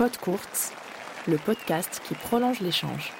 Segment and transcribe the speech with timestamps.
[0.00, 0.72] Pod Courts,
[1.28, 3.12] le podcast qui prolonge l'échange.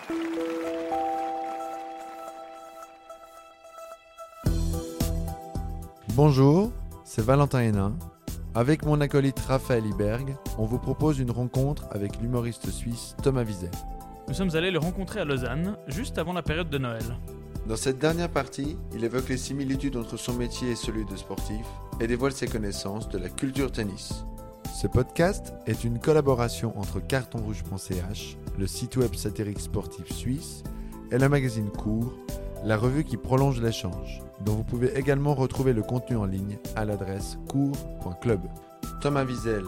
[6.14, 6.72] Bonjour,
[7.04, 7.98] c'est Valentin Hénin.
[8.54, 13.70] Avec mon acolyte Raphaël Iberg, on vous propose une rencontre avec l'humoriste suisse Thomas Wiesel.
[14.28, 17.04] Nous sommes allés le rencontrer à Lausanne, juste avant la période de Noël.
[17.66, 21.66] Dans cette dernière partie, il évoque les similitudes entre son métier et celui de sportif
[22.00, 24.24] et dévoile ses connaissances de la culture tennis.
[24.72, 30.62] Ce podcast est une collaboration entre cartonrouge.ch, le site web satirique sportif suisse,
[31.10, 32.12] et le magazine Cours,
[32.64, 36.84] la revue qui prolonge l'échange, dont vous pouvez également retrouver le contenu en ligne à
[36.84, 38.40] l'adresse cours.club.
[39.02, 39.64] Thomas Wiesel,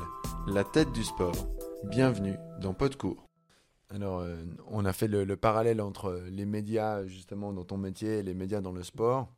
[0.47, 1.47] la tête du sport.
[1.85, 3.29] Bienvenue dans Podcours.
[3.91, 4.37] Alors, euh,
[4.71, 8.35] on a fait le, le parallèle entre les médias, justement, dans ton métier et les
[8.35, 9.29] médias dans le sport.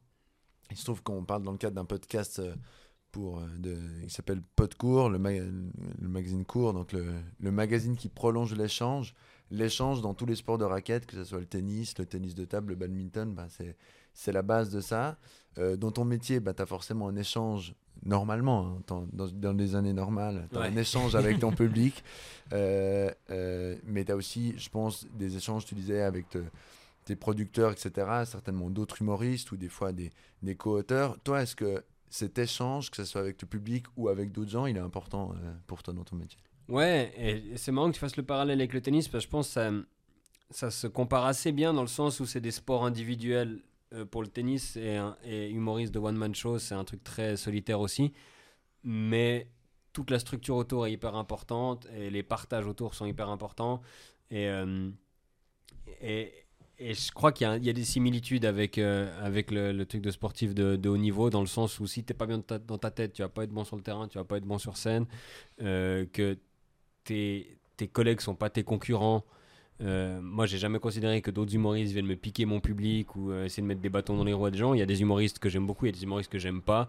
[0.70, 2.55] Il se trouve qu'on parle dans le cadre d'un podcast euh,
[3.14, 7.06] pour, euh, de, il s'appelle Podcours, le, ma- le magazine Cours, donc le,
[7.38, 9.14] le magazine qui prolonge l'échange.
[9.52, 12.44] L'échange dans tous les sports de raquettes, que ce soit le tennis, le tennis de
[12.44, 13.47] table, le badminton, bah,
[14.14, 15.16] c'est, la base de ça.
[15.58, 19.77] Euh, dans ton métier, bah, tu as forcément un échange, normalement, hein, dans, dans des
[19.77, 20.66] années normales, tu as Ouais.
[20.69, 22.03] un échange avec ton public.
[22.53, 26.42] Euh, euh, mais tu as aussi, je pense, des échanges, tu disais, avec te-
[27.05, 27.92] tes producteurs, etc.,
[28.25, 30.10] certainement d'autres humoristes ou des fois des,
[30.42, 31.16] des co-auteurs.
[31.22, 34.66] Toi, est-ce que cet échange, que ce soit avec le public ou avec d'autres gens,
[34.66, 36.38] il est important euh, pour toi dans ton métier
[36.69, 39.30] Ouais, et c'est marrant que tu fasses le parallèle avec le tennis parce que je
[39.30, 39.70] pense que ça,
[40.50, 44.22] ça se compare assez bien dans le sens où c'est des sports individuels euh, pour
[44.22, 48.12] le tennis et, et humoriste de one-man show, c'est un truc très solitaire aussi.
[48.82, 49.48] Mais
[49.94, 53.80] toute la structure autour est hyper importante et les partages autour sont hyper importants.
[54.30, 54.91] Et, euh,
[56.02, 56.44] et,
[56.84, 60.54] et je crois qu'il y, a- des similitudes avec, euh, avec le, truc de sportif
[60.54, 63.22] de, haut niveau, dans le sens où si t'es pas bien dans ta, tête, tu
[63.22, 65.06] vas pas être bon sur le terrain, tu vas pas être bon sur scène,
[65.62, 66.36] euh, que
[67.04, 69.24] tes, tes collègues sont pas tes concurrents.
[69.80, 73.46] Euh, moi, j'ai jamais considéré que d'autres humoristes viennent me piquer mon public ou euh,
[73.46, 74.75] essayer de mettre des bâtons dans les roues des gens.
[74.75, 76.60] Il y a des humoristes que j'aime beaucoup, il y a des humoristes que j'aime
[76.60, 76.88] pas.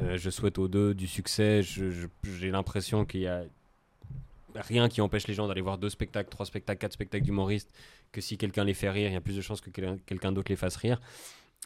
[0.00, 1.60] Je souhaite aux deux du succès.
[1.62, 3.44] J'ai l'impression qu'il y a
[4.60, 7.72] rien qui empêche les gens d'aller voir deux spectacles, trois spectacles, quatre spectacles d'humoristes,
[8.16, 10.32] que si quelqu'un les fait rire, il y a plus de chances que quel- quelqu'un
[10.32, 10.98] d'autre les fasse rire.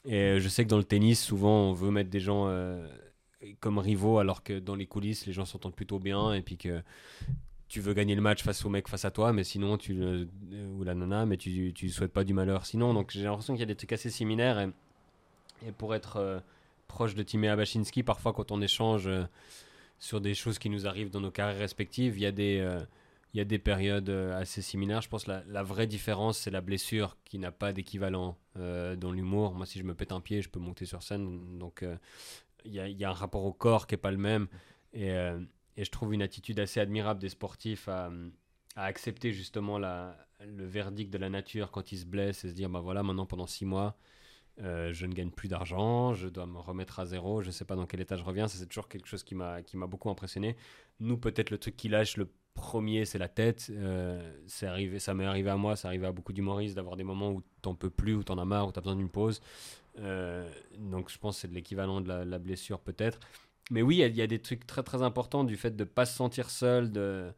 [0.05, 2.88] Et euh, je sais que dans le tennis, souvent, on veut mettre des gens euh,
[3.61, 6.83] comme rivaux, alors que dans les coulisses, les gens s'entendent plutôt bien, et puis que
[7.69, 10.27] tu veux gagner le match face au mec face à toi, mais sinon, tu euh,
[10.77, 12.94] ou la nana, mais tu, tu souhaites pas du malheur sinon.
[12.94, 16.43] Donc j'ai l'impression qu'il y a des trucs assez similaires, et, pour être
[16.89, 19.09] proche de Timé Abashinsky, parfois quand on échange
[20.00, 22.56] sur des choses qui nous arrivent dans nos carrières respectives, il y a des,
[23.33, 25.01] il y a des périodes euh, assez similaires.
[25.03, 28.97] Je pense que la, la vraie différence, c'est la blessure qui n'a pas d'équivalent euh,
[28.97, 29.55] dans l'humour.
[29.55, 31.59] Moi, si je me pète un pied, je peux monter sur scène.
[31.59, 31.97] Donc, euh,
[32.65, 34.49] il y, a, il y a un rapport au corps qui n'est pas le même.
[34.93, 35.39] Et, euh,
[35.77, 38.11] et je trouve une attitude assez admirable des sportifs à,
[38.77, 42.55] à accepter justement la, le verdict de la nature quand ils se blessent et se
[42.55, 43.97] dire bah voilà, maintenant pendant six mois,
[44.61, 47.65] euh, je ne gagne plus d'argent, je dois me remettre à zéro, je ne sais
[47.65, 48.49] pas dans quel état je reviens.
[48.49, 50.57] C'est toujours quelque chose qui m'a beaucoup impressionné.
[50.99, 52.29] Nous, peut-être le truc qui lâche le
[52.60, 53.66] premier, c'est la tête.
[53.71, 54.21] Euh,
[54.62, 57.43] arrivé, ça m'est arrivé à moi, ça arrivé à beaucoup d'humoristes d'avoir des moments où
[57.62, 59.41] t'en peux plus, où t'en as marre, où t'as besoin d'une pause.
[59.98, 60.48] Euh,
[60.78, 63.19] donc je pense que c'est de l'équivalent de la, blessure peut-être.
[63.71, 66.16] Mais oui, il y a- des trucs très très importants du fait de pas se
[66.16, 67.32] sentir seul, de,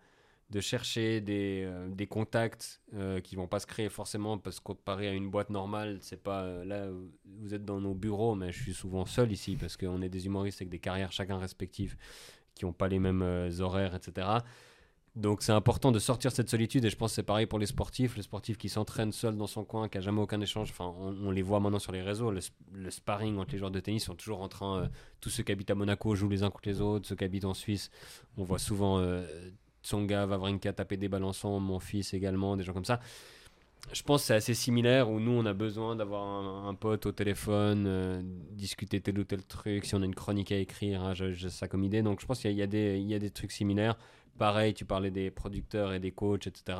[0.60, 2.82] chercher des, euh, contacts
[3.24, 6.64] qui vont pas se créer forcément parce que comparé à une boîte normale, c'est pas
[6.64, 6.88] là
[7.40, 10.26] vous êtes dans nos bureaux, mais je suis souvent seul ici parce qu'on est des
[10.26, 11.96] humoristes avec des carrières chacun respectives
[12.54, 14.42] qui n'ont pas les mêmes horaires, etc.
[15.14, 17.66] Donc c'est important de sortir cette solitude et je pense que c'est pareil pour les
[17.66, 20.70] sportifs, le sportif qui s'entraîne seul dans son coin, qui a jamais aucun échange.
[20.70, 23.70] Enfin, on, les voit maintenant sur les réseaux, le, sp- le sparring entre les joueurs
[23.70, 24.84] de tennis sont toujours en train.
[24.84, 24.88] euh,
[25.20, 27.44] tous ceux qui habitent à Monaco jouent les uns contre les autres, ceux qui habitent
[27.44, 27.90] en Suisse,
[28.38, 29.26] on voit souvent euh,
[29.82, 32.98] Tsonga, Wawrinka taper des ensemble, mon fils également, des gens comme ça.
[33.92, 37.12] Je pense que c'est assez similaire où nous on a besoin d'avoir un, pote au
[37.12, 38.22] téléphone, euh,
[38.52, 41.68] discuter tel ou tel truc, si on a une chronique à écrire, hein, j'ai ça
[41.68, 42.00] comme idée.
[42.00, 43.98] Donc je pense qu'il y a des trucs similaires.
[44.38, 46.78] Pareil, tu parlais des producteurs et des coachs, etc.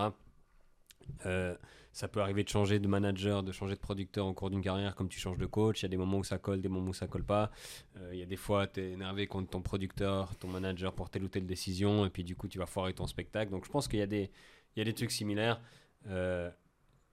[1.27, 1.57] Euh,
[1.93, 4.95] ça peut arriver de changer de manager, de changer de producteur au cours d'une carrière,
[4.95, 5.81] comme tu changes de coach.
[5.81, 7.51] Il y a des moments où ça colle, des moments où ça colle pas.
[7.99, 11.11] Euh, il y a des fois, tu es énervé contre ton producteur, ton manager pour
[11.11, 13.51] telle ou telle décision, et puis du coup, tu vas foirer ton spectacle.
[13.51, 14.31] Donc je pense qu'il y, a des-
[14.77, 15.61] y a des trucs similaires.
[16.09, 16.51] Euh,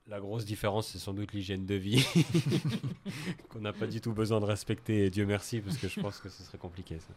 [0.08, 2.04] la grosse différence, c'est sans doute l'hygiène de vie,
[3.50, 6.20] qu'on n'a pas du tout besoin de respecter, et Dieu merci, parce que je pense
[6.20, 6.98] que ce serait compliqué.
[7.00, 7.14] Ça.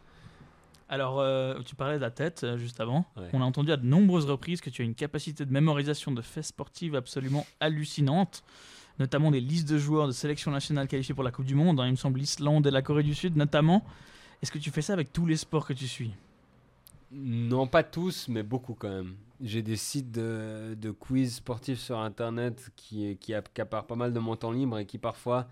[0.92, 3.06] Alors, euh, tu parlais de la tête euh, juste avant.
[3.16, 3.30] Ouais.
[3.32, 6.20] On a entendu à de nombreuses reprises que tu as une capacité de mémorisation de
[6.20, 8.44] faits sportifs absolument hallucinante,
[8.98, 11.80] notamment des listes de joueurs de sélection nationale qualifiés pour la Coupe du Monde.
[11.80, 13.86] hein, il me semble l'Islande et la Corée du Sud notamment.
[14.42, 16.12] Est-ce que tu fais ça avec tous les sports que tu suis?
[17.10, 19.14] Non, pas tous, mais beaucoup quand même.
[19.40, 24.18] J'ai des sites de, de quiz sportifs sur Internet qui, qui accaparent pas mal de
[24.18, 25.48] mon temps libre et qui parfois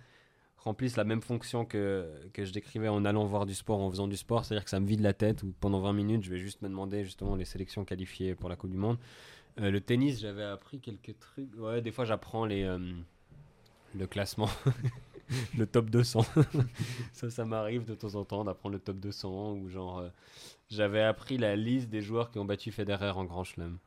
[0.62, 4.06] remplissent la même fonction que, que je décrivais en allant voir du sport, en faisant
[4.08, 4.44] du sport.
[4.44, 6.68] C'est-à-dire que ça me vide la tête ou pendant 20 minutes, je vais juste me
[6.68, 8.98] demander justement les sélections qualifiées pour la Coupe du Monde.
[9.60, 11.48] Euh, le tennis, j'avais appris quelques trucs.
[11.58, 12.78] Ouais, des fois j'apprends les, euh,
[13.98, 14.48] le classement,
[15.58, 16.24] le top 200.
[17.12, 19.98] ça, ça m'arrive de temps en temps d'apprendre le top 200 ou genre.
[19.98, 20.08] euh,
[20.68, 23.78] j'avais appris la liste des joueurs qui ont battu Federer en Grand Chelem.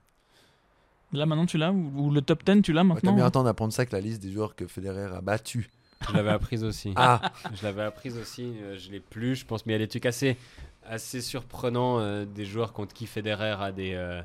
[1.14, 3.30] Là, maintenant, tu l'as ou, ou le top 10, tu l'as Ouais, T'as maintenant bien
[3.30, 5.70] temps d'apprendre ça que la liste des joueurs que Federer a battus.
[6.10, 6.94] Je l'avais apprise aussi.
[6.96, 9.66] Ah, Je l'avais apprise aussi, euh, je l'ai plus, je pense.
[9.66, 10.38] Mais il y a des trucs assez,
[10.86, 14.22] assez surprenants euh, des joueurs contre qui Federer a des, euh,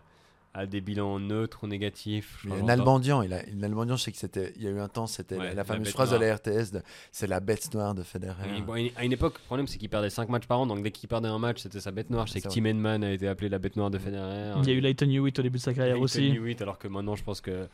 [0.55, 2.45] a des bilans neutres ou négatifs.
[2.45, 5.37] Nalbandian, il a, Nalbandian, je sais que c'était, il y a eu un temps, c'était
[5.37, 6.79] Ouais, la, la fameuse phrase de la RTS,
[7.13, 8.43] c'est la bête noire de Federer.
[8.55, 10.83] Oui, bon, à une époque, le problème c'est qu'il perdait 5 matchs par an, donc
[10.83, 12.27] dès qu'il perdait un match, c'était sa bête noire.
[12.27, 12.61] Je sais C'est que vrai.
[12.61, 14.55] Tim Henman a été appelé la bête noire de Federer.
[14.63, 16.27] Il y a eu Leighton Hewitt au début de sa carrière Leighton aussi.
[16.29, 17.69] Hewitt, alors que maintenant je pense que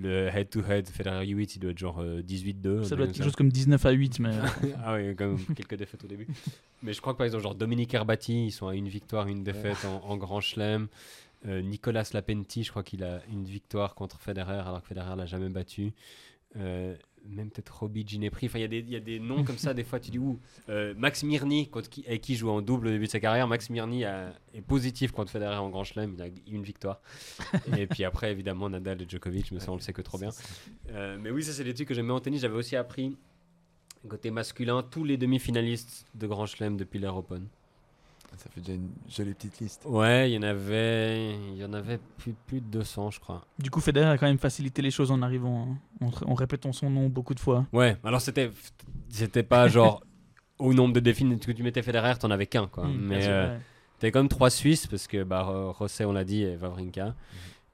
[0.00, 2.84] le head-to-head Federer-Hewitt, il doit être genre euh, 18-2.
[2.84, 4.28] Ça un doit être quelque chose comme 19 à 8, mais.
[4.28, 6.26] euh, ah oui, quand même quelques défaites au début.
[6.82, 9.42] Mais je crois que par exemple, genre Dominique Herbati, ils sont à une victoire, une
[9.42, 10.88] défaite en, en Grand Chelem.
[11.46, 15.26] Euh, Nicolas Lapenti, je crois qu'il a une victoire contre Federer, alors que Federer l'a
[15.26, 15.92] jamais battu.
[16.56, 16.94] Euh,
[17.30, 18.46] même peut-être Robbie Ginepri.
[18.46, 20.10] Enfin, il y, a des- il y a des noms comme ça, des fois, tu
[20.10, 20.38] dis où
[20.96, 23.46] Max Mirny, contre qui, avec qui joue en double au début de sa carrière.
[23.48, 27.00] Max Mirny a- est positif contre Federer en Grand Chelem, il a une victoire.
[27.76, 30.30] et puis après, évidemment, Nadal et Djokovic, mais ça, on le sait que trop bien.
[30.90, 32.40] Euh, mais oui, ça, c'est des trucs que j'aimais en tennis.
[32.40, 33.16] J'avais aussi appris,
[34.08, 37.46] côté masculin, tous les demi-finalistes de Grand Chelem depuis l'Air Open.
[38.36, 39.82] Ça fait déjà une jolie petite liste.
[39.86, 43.44] Ouais, il y en avait, il y en avait plus, plus de 200, je crois.
[43.58, 46.72] Du coup, Federer a quand même facilité les choses en arrivant, hein, en, en répétant
[46.72, 47.66] son nom beaucoup de fois.
[47.72, 48.50] Ouais, alors c'était,
[49.08, 50.02] c'était pas genre
[50.58, 52.84] au nombre de défis que tu mettais Federer, t'en avais qu'un, quoi.
[52.86, 53.60] Mm, bien mais euh, ouais.
[53.98, 57.16] T'avais quand même trois Suisses, parce que bah, Ro- Rosset, on l'a dit, et Wawrinka.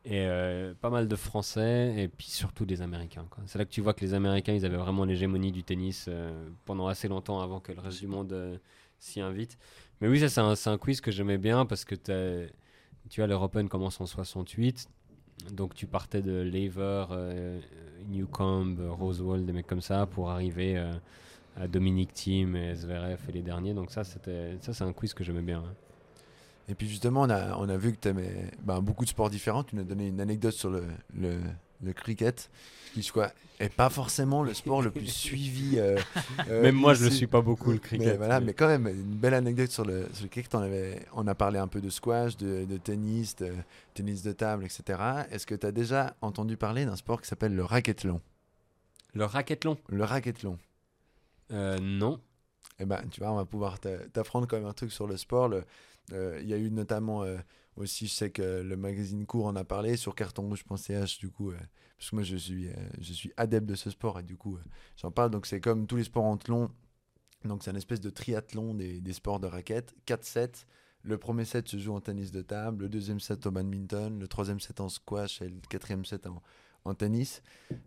[0.07, 3.27] Et euh, pas mal de Français, et puis surtout des Américains.
[3.31, 3.43] quoi.
[3.47, 6.49] C'est là que tu vois que les Américains, ils avaient vraiment l'hégémonie du tennis euh,
[6.67, 8.57] pendant assez longtemps avant que le reste du monde euh,
[8.99, 9.59] s'y invite.
[10.01, 14.01] Mais oui, ça, c'est un, quiz que j'aimais bien parce que tu vois, l'Europen commence
[14.01, 14.89] en 68.
[15.53, 17.61] Donc tu partais de Lever, euh,
[18.09, 20.93] Newcomb, Rosewall, des mecs comme ça, pour arriver euh,
[21.57, 23.75] à Dominic Thiem et Zverev et les derniers.
[23.75, 24.19] Donc ça, ça
[24.61, 25.59] c'est un quiz que j'aimais bien.
[25.59, 25.75] hein.
[26.69, 29.65] Et puis justement, on a, on a vu que tu aimais beaucoup de sports différents.
[29.65, 30.85] Tu nous as donné une anecdote sur le,
[31.85, 32.51] le cricket,
[32.95, 35.79] qui je crois est pas forcément le sport le plus suivi.
[35.79, 35.97] euh,
[36.49, 37.19] euh, Même moi, je le ici.
[37.19, 38.07] suis pas beaucoup, le cricket.
[38.09, 40.55] Mais, voilà, mais- mais quand même, une belle anecdote sur le, sur le cricket.
[40.55, 43.53] On, avait, on a parlé un peu de squash, de, de tennis, de
[43.95, 44.99] tennis de table, etc.
[45.31, 48.21] Est-ce que tu as déjà entendu parler d'un sport qui s'appelle le racquethlon
[49.15, 50.59] Le racquethlon Le racquethlon.
[51.53, 52.21] euh, Non.
[52.81, 55.17] Eh ben, tu vois, on va pouvoir t'a- t'apprendre quand même un truc sur le
[55.17, 55.49] sport.
[55.49, 55.65] Le-
[56.13, 57.37] euh, Il y a eu notamment euh,
[57.77, 61.59] aussi, je sais que le magazine Court en a parlé sur cartonrouge.ch, du coup, euh,
[61.99, 64.57] parce que moi je suis, euh, je suis adepte de ce sport et du coup,
[64.57, 64.63] euh,
[64.97, 65.31] j'en parle.
[65.31, 66.71] Donc, c'est comme tous les sports en tlon.
[67.45, 69.95] Donc, c'est un espèce de triathlon des, des sports de raquettes.
[70.07, 70.67] 4 sets.
[71.03, 74.27] Le premier set se joue en tennis de table, le deuxième set au badminton, le
[74.27, 76.43] troisième set en squash et le quatrième set en,
[76.85, 77.43] en tennis.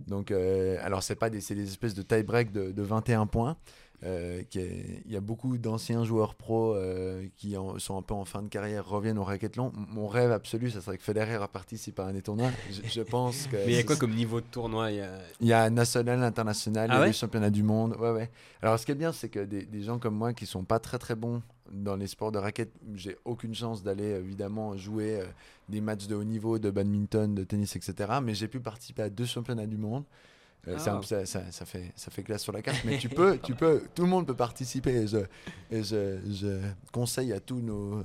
[0.08, 3.58] Donc, euh, alors, c'est pas des, c'est des espèces de tie-break de, de 21 points.
[4.04, 8.04] Euh, qui est- il y a beaucoup d'anciens joueurs pro euh, qui en- sont un
[8.04, 9.72] peu en fin de carrière reviennent au racquethlon.
[9.76, 12.52] Mon rêve absolu, ça serait que Federer participe à un des tournois.
[12.70, 14.92] Je, je pense que Mais il y a quoi comme niveau de tournoi?
[14.92, 15.18] Il y a...
[15.42, 17.08] il y a national, international, il y Ah a ouais?
[17.08, 17.96] les championnats du monde.
[18.00, 18.30] Ouais, ouais.
[18.62, 20.78] Alors, ce qui est bien, c'est que des, des gens comme moi qui sont pas
[20.78, 25.26] très très bons dans les sports de raquettes, j'ai aucune chance d'aller évidemment jouer euh,
[25.70, 28.20] des matchs de haut niveau, de badminton, de tennis, etc.
[28.24, 30.04] Mais j'ai pu participer à deux championnats du monde.
[30.68, 31.02] Euh, un- Ah.
[31.04, 33.84] ça, ça- ça fait, ça fait classe sur la carte, mais tu peux, tu peux,
[33.96, 34.92] tout le monde peut participer.
[35.04, 35.18] Et je,
[35.72, 36.60] et je, je
[36.92, 38.04] conseille à tous nos,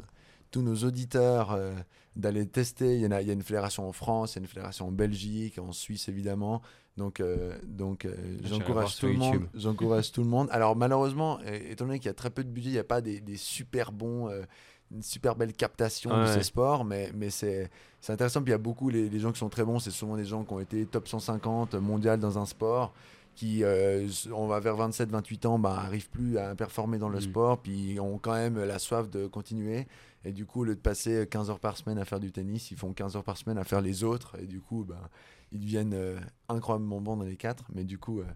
[0.51, 1.73] tous nos auditeurs euh,
[2.15, 2.97] d'aller tester.
[2.97, 4.49] Il y, en a, il y a une fédération en France, il y a une
[4.49, 6.63] fédération en Belgique, en Suisse évidemment.
[6.97, 9.49] Donc, euh, donc euh, voir j'encourage tout le monde.
[10.13, 10.49] Tout le monde.
[10.51, 12.85] Alors malheureusement, euh, étant donné qu'il y a très peu de budget, il n'y a
[12.85, 14.43] pas des, des super bons, euh,
[14.91, 16.35] une super belle captation de Ouais.
[16.35, 17.71] ces sports, mais, mais c'est
[18.09, 18.41] intéressant.
[18.43, 20.27] Puis il y a beaucoup les, les gens qui sont très bons, c'est souvent des
[20.27, 22.93] gens qui ont été top 150 mondial dans un sport
[23.35, 27.23] qui, euh, on va vers 27-28 ans, bah, arrivent plus à performer dans le Mm.
[27.23, 29.87] sport, puis ont quand même la soif de continuer.
[30.27, 32.71] Et du coup, au lieu de passer 15 heures par semaine à faire du tennis,
[32.71, 34.37] ils font 15 heures par semaine à faire les autres.
[34.39, 35.09] Et du coup, bah,
[35.53, 36.19] ils deviennent euh,
[36.49, 37.65] incroyablement bons dans les quatre.
[37.75, 38.27] Mais du coup, euh,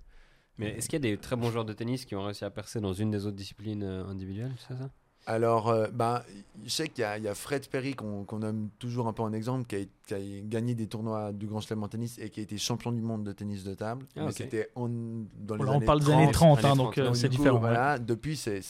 [0.59, 2.51] Mais est-ce qu'il y a des très bons joueurs de tennis qui ont réussi à
[2.51, 4.91] percer dans une des autres disciplines euh, individuelles, c'est ça?
[5.29, 6.23] Alors, euh, ben,
[6.65, 9.23] je sais qu'il y, a- il y a Fred Perry qu'on nomme toujours un peu
[9.23, 12.31] en exemple, qui a, qui a gagné des tournois du Grand Chelem en tennis et
[12.31, 14.07] qui a été champion du monde de tennis de table.
[14.17, 14.33] Ah, mais ok.
[14.37, 16.99] c'était en- dans les Voilà, on années parle des années 30, hein, années donc 30,
[16.99, 17.61] euh, donc, c'est différent.
[17.61, 17.99] ouais.
[17.99, 18.63] Depuis, c'est-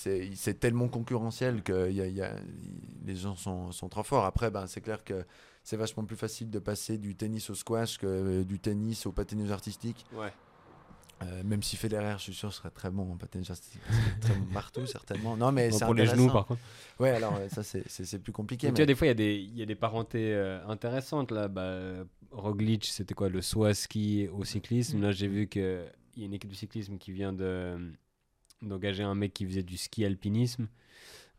[0.59, 2.37] tellement concurrentiel que y a- y a-
[3.05, 4.25] les gens sont, sont trop forts.
[4.25, 5.27] Après, ben, c'est clair que
[5.63, 9.13] c'est vachement plus facile de passer du tennis au squash que euh, du tennis au
[9.13, 10.07] patinage artistique.
[10.15, 10.33] Ouais.
[11.23, 13.81] Euh, même si Federer, je suis sûr, serait très bon en patinage artistique.
[13.87, 15.35] parce qu'il est très bon partout, certainement.
[15.37, 16.61] Non, mais pour les genoux, par contre.
[17.01, 18.67] Ouais, alors euh, ça, c'est- plus compliqué.
[18.67, 20.65] Mais Tu vois, des fois, il y, a des- il y a des parentés euh,
[20.67, 21.31] intéressantes.
[21.31, 21.49] Là.
[21.49, 25.01] Bah, Roglic, c'était quoi Le saut à ski au cyclisme.
[25.01, 25.85] Là, j'ai vu qu'il
[26.19, 27.79] y a une équipe de cyclisme qui vient de
[28.63, 30.67] d'engager un mec qui faisait du ski alpinisme.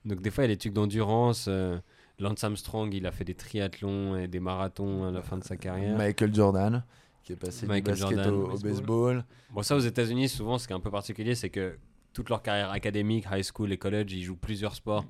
[0.06, 1.46] Donc, des fois, il y a des trucs d'endurance.
[1.48, 1.78] euh,
[2.20, 5.56] Lance Armstrong, il a fait des triathlons et des marathons à la fin de sa
[5.56, 5.96] carrière.
[5.98, 6.84] Michael Jordan,
[7.28, 9.26] qui est passé Michael du basket Jordan, au, baseball.
[9.52, 11.78] Bon, ça, aux États-Unis, souvent, ce qui est un peu particulier, c'est que
[12.14, 15.04] toute leur carrière académique, high school et college, ils jouent plusieurs sports.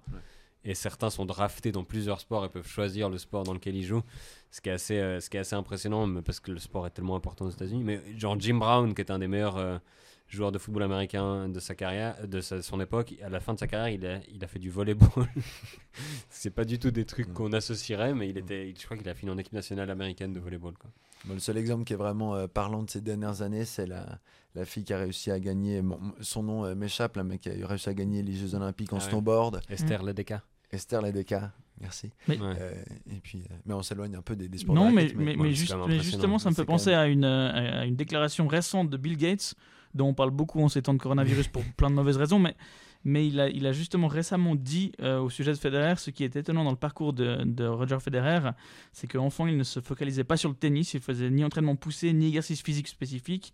[0.63, 3.85] Et certains sont draftés dans plusieurs sports et peuvent choisir le sport dans lequel ils
[3.85, 4.01] jouent.
[4.49, 6.89] Ce qui est assez, euh, ce qui est assez impressionnant parce que le sport est
[6.89, 7.83] tellement important aux États-Unis.
[7.83, 9.77] Mais genre Jim Brown, qui est un des meilleurs euh,
[10.27, 13.59] joueurs de football américain de sa carrière, de sa- son époque, à la fin de
[13.59, 15.27] sa carrière, il a, il a fait du volleyball.
[16.29, 17.33] c'est pas du tout des trucs Mm.
[17.33, 20.39] qu'on associerait, mais il était, je crois qu'il a fini en équipe nationale américaine de
[20.39, 20.73] volleyball.
[20.77, 20.89] Quoi.
[21.25, 24.19] Bon, le seul exemple qui est vraiment euh, parlant de ces dernières années, c'est la,
[24.55, 25.81] la fille qui a réussi à gagner.
[26.21, 28.97] son nom euh, m'échappe, là, mais qui a réussi à gagner les Jeux Olympiques en
[28.97, 29.09] Ah ouais.
[29.09, 29.61] snowboard.
[29.69, 30.43] Esther Ledeka.
[30.71, 32.11] Esther Ledeka, merci.
[32.27, 32.37] Mais-.
[32.41, 32.73] Euh,
[33.09, 34.75] et puis, euh, mais on s'éloigne un peu des, des sports.
[34.75, 37.23] de Non, mais, raquettes, mais, ouais, mais juste- justement, ça me fait penser à une,
[37.23, 39.55] à une déclaration récente de Bill Gates,
[39.93, 42.55] dont on parle beaucoup en ces temps de coronavirus pour plein de mauvaises raisons, mais,
[43.03, 46.23] mais il, a, il a justement récemment dit euh, au sujet de Federer, ce qui
[46.23, 48.49] est étonnant dans le parcours de, de Roger Federer,
[48.91, 52.11] c'est qu'enfant, il ne se focalisait pas sur le tennis, il faisait ni entraînement poussé,
[52.13, 53.53] ni exercice physique spécifique.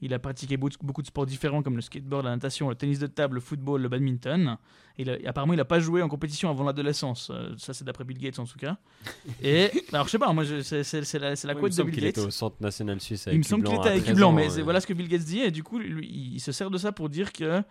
[0.00, 3.06] Il a pratiqué beaucoup, de sports différents comme le skateboard, la natation, le tennis de
[3.06, 4.56] table, le football, le badminton.
[4.98, 7.30] Et il a- apparemment, il n'a pas joué en compétition avant l'adolescence.
[7.34, 8.76] Euh, ça, c'est d'après Bill Gates en tout cas.
[9.42, 11.64] Et alors, je sais pas, moi, je- c'est c'est- c'est la, c'est la Ouais, il
[11.64, 12.28] me de semble Bill qu'il était Gates.
[12.28, 14.58] au centre national suisse Il avec me semble qu'il était à avec 13 Blanc, mais
[14.58, 15.40] euh, voilà ce que Bill Gates dit.
[15.40, 17.62] Et du coup, lui, il se sert de ça pour dire que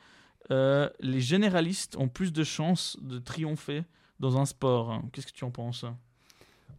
[0.51, 3.83] euh, les généralistes ont plus de chances de triompher
[4.19, 5.01] dans un sport.
[5.11, 5.85] Qu'est-ce que tu en penses?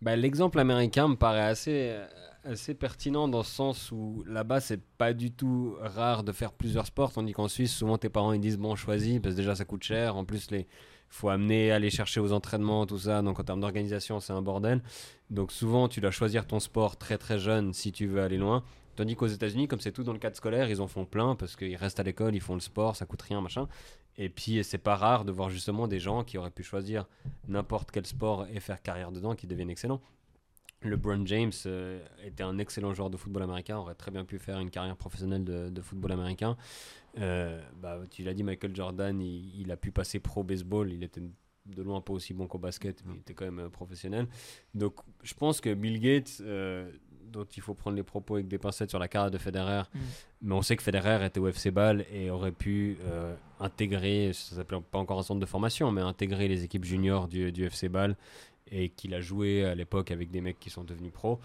[0.02, 2.06] Bah, L'exemple américain me paraît assez, euh,
[2.44, 6.86] assez pertinent dans le sens où là-bas, c'est pas du tout rare de faire plusieurs
[6.86, 9.64] sports, tandis qu'en Suisse, souvent tes parents ils disent bon, choisis, parce que déjà ça
[9.64, 10.16] coûte cher.
[10.16, 10.66] En plus, les
[11.14, 13.22] faut amener, aller chercher aux entraînements, tout ça.
[13.22, 14.82] Donc en termes d'organisation, c'est un bordel.
[15.30, 18.64] Donc souvent, tu dois choisir ton sport très très jeune si tu veux aller loin.
[18.96, 21.56] Tandis qu'aux États-Unis, comme c'est tout dans le cadre scolaire, ils en font plein parce
[21.56, 23.68] qu'ils restent à l'école, ils font le sport, ça coûte rien, machin.
[24.16, 27.06] Et puis, c'est pas rare de voir justement des gens qui auraient pu choisir
[27.48, 30.00] n'importe quel sport et faire carrière dedans qui deviennent excellents.
[30.84, 34.60] LeBron James euh, était un excellent joueur de football américain, aurait très bien pu faire
[34.60, 36.56] une carrière professionnelle de, football américain.
[37.18, 41.22] Euh, bah, tu l'as dit, Michael Jordan, il, a pu passer pro baseball, il était
[41.66, 44.28] de loin pas aussi bon qu'au basket, mais il était quand même euh, professionnel.
[44.74, 46.42] Donc je pense que Bill Gates,
[47.34, 49.98] dont il faut prendre les propos avec des pincettes sur la carrière de Federer, Mm.
[50.42, 54.56] mais on sait que Federer était au FC Ball et aurait pu euh, intégrer, ça
[54.56, 57.88] s'appelait pas encore un centre de formation, mais intégrer les équipes juniors du, du FC
[57.88, 58.16] Ball
[58.70, 61.38] et qu'il a joué à l'époque avec des mecs qui sont devenus pros.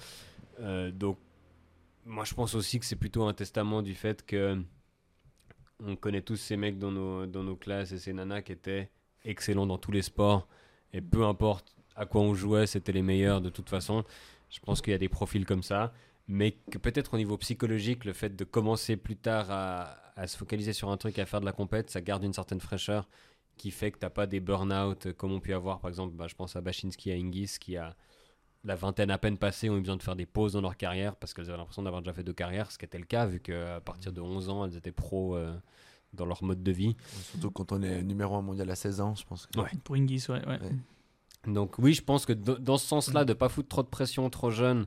[0.62, 1.18] Euh, donc,
[2.06, 4.58] moi, je pense aussi que c'est plutôt un testament du fait que
[5.86, 8.90] on connaît tous ces mecs dans nos, dans nos classes et ces nanas qui étaient
[9.24, 10.48] excellents dans tous les sports.
[10.94, 14.04] Et peu importe à quoi on jouait, c'était les meilleurs de toute façon.
[14.50, 15.94] Je pense qu'il y a des profils comme ça.
[16.28, 20.38] Mais que peut-être au niveau psychologique, le fait de commencer plus tard à, à se
[20.38, 23.08] focaliser sur un truc, à faire de la compète, ça garde une certaine fraîcheur
[23.58, 26.28] qui fait que tu n'as pas des burn-out comme on peut avoir, par exemple, bah,
[26.28, 27.96] je pense à Bachinski, à Ingis, qui a
[28.64, 31.16] la vingtaine à peine passée, ont eu besoin de faire des pauses dans leur carrière
[31.16, 33.40] parce qu'elles avaient l'impression d'avoir déjà fait deux carrières, ce qui était le cas, vu
[33.40, 35.54] qu'à partir de 11 ans, elles étaient pros euh,
[36.14, 36.96] dans leur mode de vie.
[37.32, 39.46] Surtout quand on est numéro un mondial à 16 ans, je pense.
[39.48, 39.60] Que...
[39.60, 39.70] Ouais.
[39.84, 40.46] Pour Ingis, ouais.
[40.46, 40.60] ouais.
[40.62, 40.72] Ouais.
[41.48, 44.52] Donc oui, je pense que dans ce sens-là, de pas foutre trop de pression trop
[44.52, 44.86] jeune,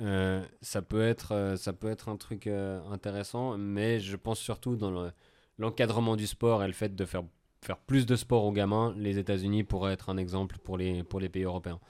[0.00, 3.58] euh, ça peut être euh, ça peut être un truc euh, intéressant.
[3.58, 5.12] Mais je pense surtout dans le-
[5.58, 7.24] l'encadrement du sport et le fait de faire
[7.62, 11.20] faire plus de sport aux gamins, les États-Unis pourraient être un exemple pour les pour
[11.20, 11.80] les pays européens.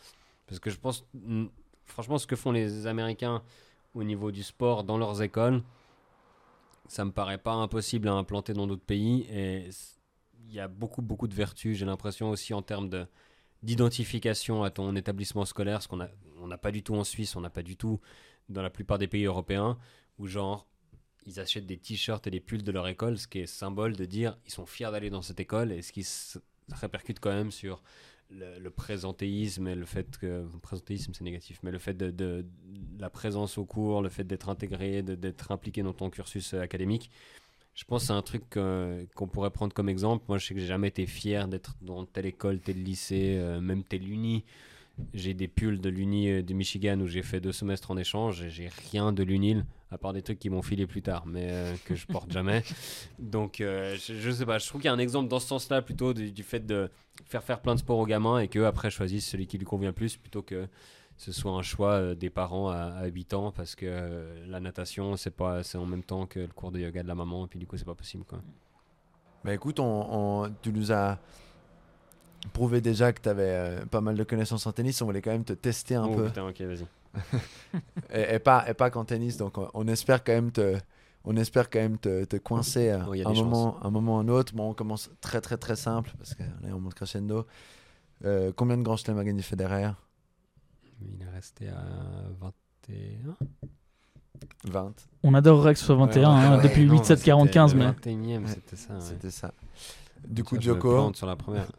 [0.48, 1.46] Parce que je pense, mm,
[1.86, 3.42] franchement, ce que font les Américains
[3.94, 5.62] au niveau du sport dans leurs écoles,
[6.88, 9.26] ça me paraît pas impossible à implanter dans d'autres pays.
[9.30, 9.68] Et
[10.46, 11.76] il y a beaucoup beaucoup de vertus.
[11.78, 13.06] J'ai l'impression aussi en termes de
[13.64, 16.08] d'identification à ton établissement scolaire, ce qu'on a,
[16.40, 18.00] on n'a pas du tout en Suisse, on n'a pas du tout
[18.48, 19.78] dans la plupart des pays européens,
[20.18, 20.66] où genre
[21.26, 24.04] ils achètent des t-shirts et des pulls de leur école, ce qui est symbole de
[24.04, 26.38] dire ils sont fiers d'aller dans cette école, et ce qui se
[26.70, 27.82] répercute quand même sur
[28.30, 32.46] le, le présentéisme et le fait que présentéisme c'est négatif, mais le fait de,
[32.98, 37.10] la présence au cours, le fait d'être intégré, d'être impliqué dans ton cursus euh, académique,
[37.74, 40.24] je pense que c'est un truc qu'on pourrait prendre comme exemple.
[40.28, 43.60] Moi, je sais que j'ai jamais été fier d'être dans telle école, tel lycée, euh,
[43.60, 44.44] même tel uni.
[45.12, 48.42] J'ai des pulls de l'Uni euh, du Michigan où j'ai fait deux semestres en échange
[48.44, 51.48] et j'ai rien de l'UNIL, à part des trucs qui m'ont filé plus tard, mais
[51.50, 52.62] euh, que je porte jamais.
[53.18, 55.82] Donc, je, je sais pas, je trouve qu'il y a un exemple dans ce sens-là
[55.82, 56.88] plutôt du, du fait de
[57.26, 59.92] faire faire plein de sports aux gamins et qu'eux après choisissent celui qui lui convient
[59.92, 60.68] plus plutôt que
[61.16, 64.60] ce soit un choix euh, des parents à, à 8 ans parce que euh, la
[64.60, 67.44] natation, c'est pas c'est en même temps que le cours de yoga de la maman
[67.44, 68.40] et puis du coup, c'est pas possible quoi.
[69.44, 71.18] Bah écoute, on, on- tu nous as
[72.52, 75.00] prouvé déjà que tu avais pas mal de connaissances en tennis.
[75.02, 76.26] On voulait quand même te tester un oh peu.
[76.26, 76.86] putain, ok, vas-y.
[78.12, 79.36] Et, et pas, et pas qu'en tennis.
[79.36, 80.76] Donc on, on espère quand même te,
[81.24, 84.20] on espère quand même te, te coincer euh, Oh, a un, moment, un moment ou
[84.20, 84.54] un autre.
[84.54, 87.46] Bon, on commence très très très simple parce que là on monte crescendo.
[88.24, 89.90] Euh, combien de grands chelems a gagné Federer?
[91.02, 91.84] Il est resté à
[92.40, 93.34] 21.
[94.64, 94.92] 20.
[95.22, 97.74] On adorerait que ce soit 21 Ouais, hein, ouais, depuis non, 8, 7, 40, 15,
[97.74, 97.84] mais.
[97.86, 98.94] 21 Ouais, c'était ça.
[98.94, 99.00] ouais.
[99.00, 99.52] C'était ça.
[100.26, 101.66] Du coup, Djoko, sur la première.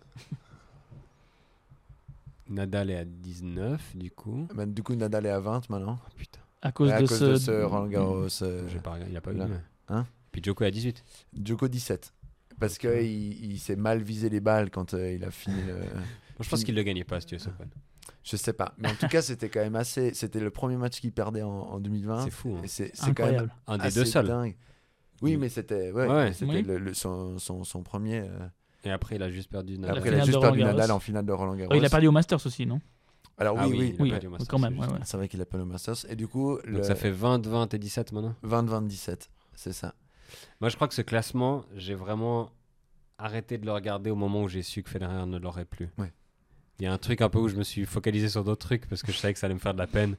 [2.50, 4.48] Nadal est à 19 du coup.
[4.54, 5.98] bah, du coup Nadal est à 20 maintenant.
[6.06, 7.26] Oh putain, À cause, à de, cause ce...
[7.26, 8.28] de ce Roland Garros.
[8.44, 9.38] euh, j'ai pas il a pas eu.
[9.38, 9.48] là.
[9.48, 11.04] mais- Hein Puis Djoko est à 18.
[11.44, 12.14] Djoko 17.
[12.60, 15.80] Parce qu'il il, il s'est mal visé les balles quand euh, il a fini le.
[16.40, 17.52] Je pense qu'il le gagnait pas, si tu veux.
[18.24, 18.74] Je sais pas.
[18.78, 20.14] Mais en tout cas, c'était quand même assez.
[20.14, 22.24] C'était le premier match qu'il perdait en, en 2020.
[22.26, 22.56] C'est fou.
[22.58, 22.62] hein.
[22.68, 23.54] C'est quand même Incroyable.
[23.68, 24.28] Un des deux seuls.
[24.28, 24.56] dingue.
[25.22, 26.34] Oui, mais c'était ouais, Ouais.
[26.34, 26.62] c'était Oui.
[26.64, 28.20] le- le- son, son, son premier.
[28.20, 28.48] euh,
[28.84, 29.98] Et après, il a juste perdu Nadal.
[29.98, 30.64] Après, il a juste perdu.
[30.64, 31.72] Nadal en finale de Roland Garros.
[31.74, 32.80] Oh, il a perdu au Masters aussi, non?
[33.38, 33.94] Alors Ah oui, oui, oui.
[33.96, 34.74] il a Oui, perdu Masters, quand même.
[34.74, 34.96] c'est ouais, juste.
[35.00, 35.06] ouais.
[35.06, 36.06] C'est vrai qu'il a pas le Masters.
[36.10, 38.36] Et du coup, le Donc ça fait 20, 20 et 17 maintenant?
[38.44, 39.30] 20-20-17.
[39.56, 39.94] C'est ça.
[40.60, 42.52] Moi, je crois que ce classement, j'ai vraiment
[43.18, 45.90] arrêté de le regarder au moment où j'ai su que Federer ne l'aurait plus.
[45.98, 46.12] Ouais.
[46.80, 48.88] Il y a un truc un peu où je me suis focalisé sur d'autres trucs
[48.88, 50.18] parce que je savais que ça allait me faire de la peine.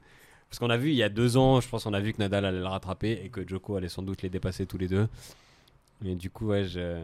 [0.49, 2.19] Parce qu'on a vu il y a deux ans, je pense qu'on a vu que
[2.19, 5.07] Nadal allait le rattraper et que Djoko allait sans doute les dépasser tous les deux.
[6.05, 7.03] Et du coup, ouais, je,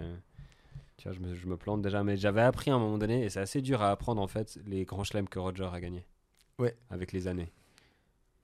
[0.97, 2.03] tu vois, je, me, je me plante déjà.
[2.03, 4.57] Mais j'avais appris à un moment donné, et c'est assez dur à apprendre en fait,
[4.65, 6.05] les grands chelems que Roger a gagnés.
[6.57, 6.75] Ouais.
[6.89, 7.51] Avec les années.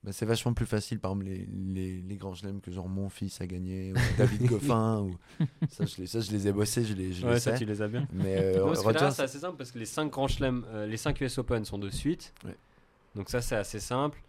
[0.03, 3.09] Bah, c'est vachement plus facile, par exemple, les, les, les grands chelems que genre mon
[3.09, 5.01] fils a gagné, ou David Goffin.
[5.01, 5.17] ou...
[5.69, 7.57] ça, je les, ça, je les ai bossés, je les, je les Ouais, ça, sais.
[7.57, 8.07] tu les as bien.
[8.13, 10.95] Mais euh, Non, Rogers, c'est assez simple parce que les 5 grands chelems, euh, les
[10.97, 12.33] 5 US Open sont de suite.
[12.45, 12.55] Ouais.
[13.15, 14.21] Donc ça, c'est assez simple.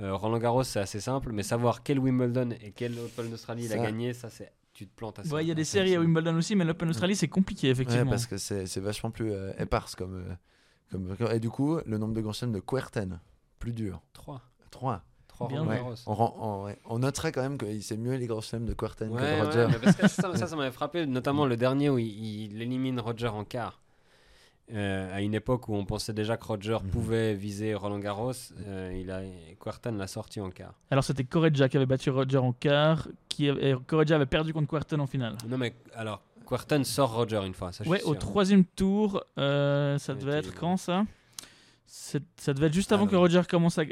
[0.00, 1.32] Euh, Roland Garros, c'est assez simple.
[1.32, 4.94] Mais savoir quel Wimbledon et quel Open d'Australie il a gagné, ça, c'est tu te
[4.94, 5.32] plantes assez.
[5.32, 6.00] Ouais, il y a des séries à.
[6.00, 8.10] Wimbledon aussi, mais l'Open Australie, c'est compliqué, ouais, effectivement.
[8.10, 10.34] parce que c'est c'est vachement plus euh, éparse comme, euh,
[11.16, 11.16] comme.
[11.32, 13.18] Et du coup, le nombre de grands chelems de Querten,
[13.58, 14.00] plus dur.
[14.12, 14.40] 3.
[14.70, 15.02] 3.
[15.28, 15.76] 3 Bien Roland Ouais.
[15.76, 15.94] Garros.
[16.06, 16.78] On, rend- on, ouais.
[16.86, 19.26] on noterait quand même que c'est mieux les grands chelems de Querten que Ouais, de
[19.56, 19.78] ouais, Roger.
[19.82, 22.06] parce que ça, ça, ça m'avait frappé, notamment le dernier où il,
[22.52, 23.80] il élimine Roger en quart.
[24.74, 26.90] Euh, à une époque où on pensait déjà que Roger Mhm.
[26.90, 28.32] pouvait viser Roland Garros,
[28.66, 29.22] euh, il a
[29.58, 30.74] Quartan l'a sorti en quart.
[30.90, 34.52] Alors, c'était Correggia qui avait battu Roger en quart, qui avait- et Correggia avait perdu
[34.52, 35.36] contre Quarton en finale.
[35.46, 38.18] Non mais alors Quartan sort Roger une fois, ça je Ouais, suis au sûr.
[38.18, 41.04] troisième tour, euh, ça devait être quand ça?
[41.86, 43.84] Ça devait être juste Ah, avant que Roger commence à.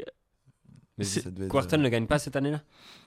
[0.97, 2.61] Mais c'est- Ça devait être, Quartan euh, ne gagne pas cette année-là?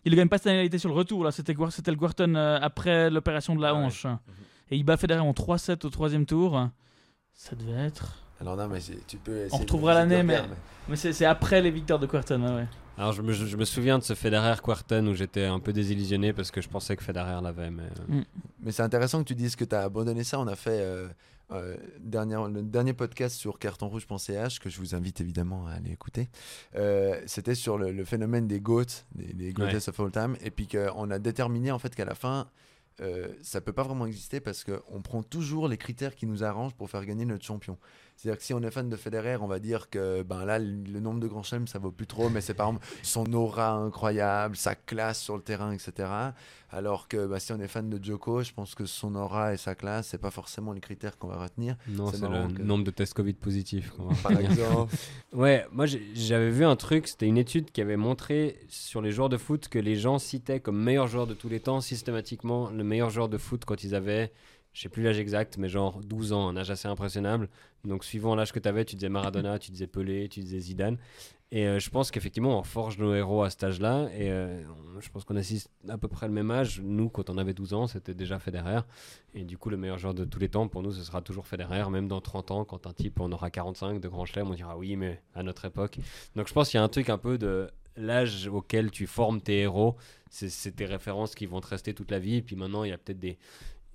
[0.04, 1.32] Il ne gagne pas cette année, il était sur le retour, là.
[1.32, 3.78] C'était le Quarton euh, après l'opération de la Ah ouais.
[3.84, 4.06] hanche.
[4.70, 6.68] Et il bat Federer en 3-7 au troisième tour.
[7.34, 8.22] Ça devait être.
[8.40, 9.46] Alors non, mais c'est- tu peux.
[9.48, 10.40] de- retrouvera l'année, mais-
[10.88, 12.66] Mais c'est c'est après les victoires de Quarton, ouais, ouais.
[12.96, 16.32] Alors je me, je me souviens de ce Federer Quartan où j'étais un peu désillusionné
[16.32, 18.22] parce que je pensais que Federer l'avait mais euh,
[18.62, 20.38] Mais c'est intéressant que tu dises que tu as abandonné ça.
[20.38, 20.80] On a fait
[21.52, 26.28] euh, dernière- le dernier podcast sur cartonrouge.ch que je vous invite évidemment à aller écouter.
[26.76, 28.84] Euh, C'était sur le, le phénomène des GOAT,
[29.14, 30.36] des, des greatest of all time.
[30.42, 32.48] Et puis qu'on a déterminé en fait qu'à la fin,
[33.00, 36.74] euh, ça peut pas vraiment exister parce qu'on prend toujours les critères qui nous arrangent
[36.74, 37.78] pour faire gagner notre champion.
[38.22, 41.00] C'est-à-dire que si on est fan de Federer, on va dire que ben là, le
[41.00, 44.56] nombre de grands chelems, ça vaut plus trop, mais c'est par exemple son aura incroyable,
[44.56, 46.06] sa classe sur le terrain, etc.
[46.68, 49.56] Alors que bah, si on est fan de Djoko, je pense que son aura et
[49.56, 51.76] sa classe, c'est pas forcément les critères qu'on va retenir.
[51.88, 53.90] non C'est le que- nombre de tests Covid positifs.
[54.22, 54.94] Par exemple.
[55.32, 59.28] Ouais, moi j'avais vu un truc, c'était une étude qui avait montré sur les joueurs
[59.30, 62.82] de foot que les gens citaient comme meilleur joueur de tous les temps systématiquement le
[62.84, 64.32] meilleur joueur de foot quand ils avaient,
[64.72, 67.48] je sais plus l'âge exact, mais genre 12 ans, un âge assez impressionnable.
[67.84, 70.98] Donc suivant l'âge que tu avais, tu disais Maradona, tu disais Pelé, tu disais Zidane.
[71.52, 74.08] Et euh, je pense qu'effectivement on forge nos héros à cet âge-là.
[74.14, 74.62] Et euh,
[75.00, 76.80] je pense qu'on assiste à peu près le même âge.
[76.80, 78.80] Nous, quand on avait 12 ans, c'était déjà Federer.
[79.34, 81.48] Et du coup, le meilleur joueur de tous les temps, pour nous, ce sera toujours
[81.48, 81.90] Federer.
[81.90, 84.76] Même dans 30 ans, quand un type on aura 45 de Grand Chelem, on dira
[84.76, 85.98] oui, mais à notre époque.
[86.36, 89.40] Donc je pense qu'il y a un truc un peu de l'âge auquel tu formes
[89.40, 89.96] tes héros.
[90.28, 92.36] C'est tes références qui vont te rester toute la vie.
[92.36, 93.38] Et puis maintenant, il y a peut-être des.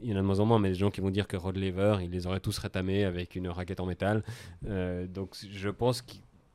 [0.02, 1.38] Il y en a de moins en moins, mais des gens qui vont dire que
[1.38, 4.24] Rod Laver, il les aurait tous rétamés avec une raquette en métal.
[4.68, 6.14] Euh, donc je pense que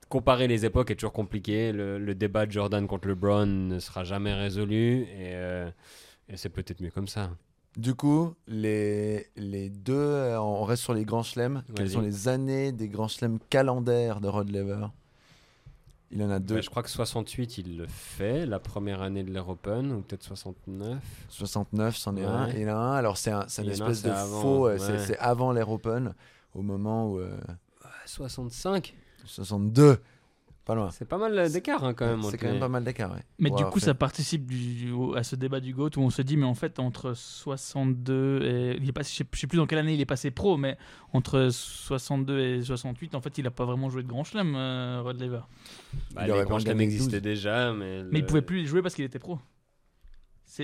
[0.09, 1.73] comparer les époques est toujours compliqué.
[1.73, 5.03] Le, le débat de Jordan contre LeBron ne sera jamais résolu.
[5.03, 5.71] Et, euh,
[6.29, 7.31] et c'est peut-être mieux comme ça.
[7.77, 11.63] Du coup, les, les deux, euh, on reste sur les grands chelems.
[11.75, 14.87] Quelles sont les années des grands chelems calendaires de Rod Laver?
[16.13, 16.57] Il en a deux.
[16.57, 20.01] Bah, je crois que 68, il le fait, la première année de l'Air Open, ou
[20.03, 20.99] peut-être 69.
[21.29, 22.27] 69, c'en est Ouais.
[22.27, 22.49] un.
[22.49, 22.95] Et il y en a un.
[22.97, 24.67] Alors, c'est un, une a un, espèce de avant, faux.
[24.69, 24.99] euh, c'est- ouais.
[24.99, 26.15] C'est avant l'Air Open,
[26.55, 27.19] au moment où.
[27.21, 27.37] euh,
[28.07, 28.95] 65
[29.25, 29.99] 62.
[30.65, 30.91] Pas loin.
[30.91, 32.23] C'est pas mal euh, d'écart hein, quand même.
[32.23, 33.23] C'est quand même pas mal d'écart, ouais.
[33.39, 36.01] Mais du coup, fait- ça participe du, du- au- à ce débat du GOAT où
[36.01, 38.77] on se dit, mais en fait, entre 62 et.
[38.81, 40.57] Il est passé, je, sais, je sais plus dans quelle année il est passé pro,
[40.57, 40.77] mais
[41.13, 45.01] entre 62 et 68, en fait, il a pas vraiment joué de grand chelem, euh,
[45.03, 45.41] Rod Laver.
[46.15, 46.43] Bah, Il les aurait
[46.83, 47.23] existaient 12.
[47.23, 48.03] déjà, mais.
[48.05, 49.39] Mais il le- pouvait plus jouer parce qu'il était pro.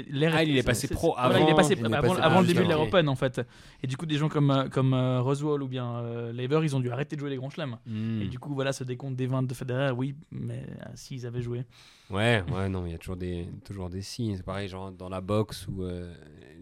[0.09, 2.20] L'ère- Ah, il est passé pro voilà, il est avant- passé il est avant, passé
[2.20, 3.40] avant pro, le début de l'Air Open, en fait.
[3.83, 6.75] Et du coup, des gens comme, euh, comme euh, Roswell ou bien euh, Laver, ils
[6.75, 7.77] ont dû arrêter de jouer les grands chelems.
[7.87, 8.22] Hmm.
[8.22, 11.64] Et du coup, voilà, ce décompte des 20 de Federer, oui, mais s'ils avaient joué.
[12.11, 14.37] Ouais, ouais, non, il y a toujours des, toujours des signes.
[14.37, 16.12] C'est pareil, genre dans la boxe où euh,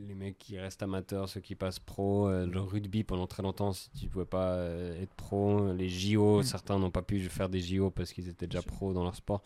[0.08, 3.72] les mecs qui restent amateurs, ceux qui passent pro, euh, le rugby pendant très longtemps,
[3.72, 6.42] si tu pouvais pas euh, être pro, les JO, Mm.
[6.44, 9.42] certains n'ont pas pu faire des JO parce qu'ils étaient déjà pros dans leur sport.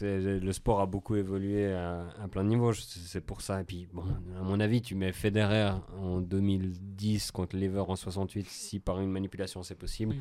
[0.00, 3.60] Le sport a beaucoup évolué à, à plein de niveaux, c'est pour ça.
[3.60, 4.04] Et puis, bon,
[4.38, 9.10] à mon avis, tu mets Federer en 2010 contre Lever en 68, si par une
[9.10, 10.14] manipulation c'est possible.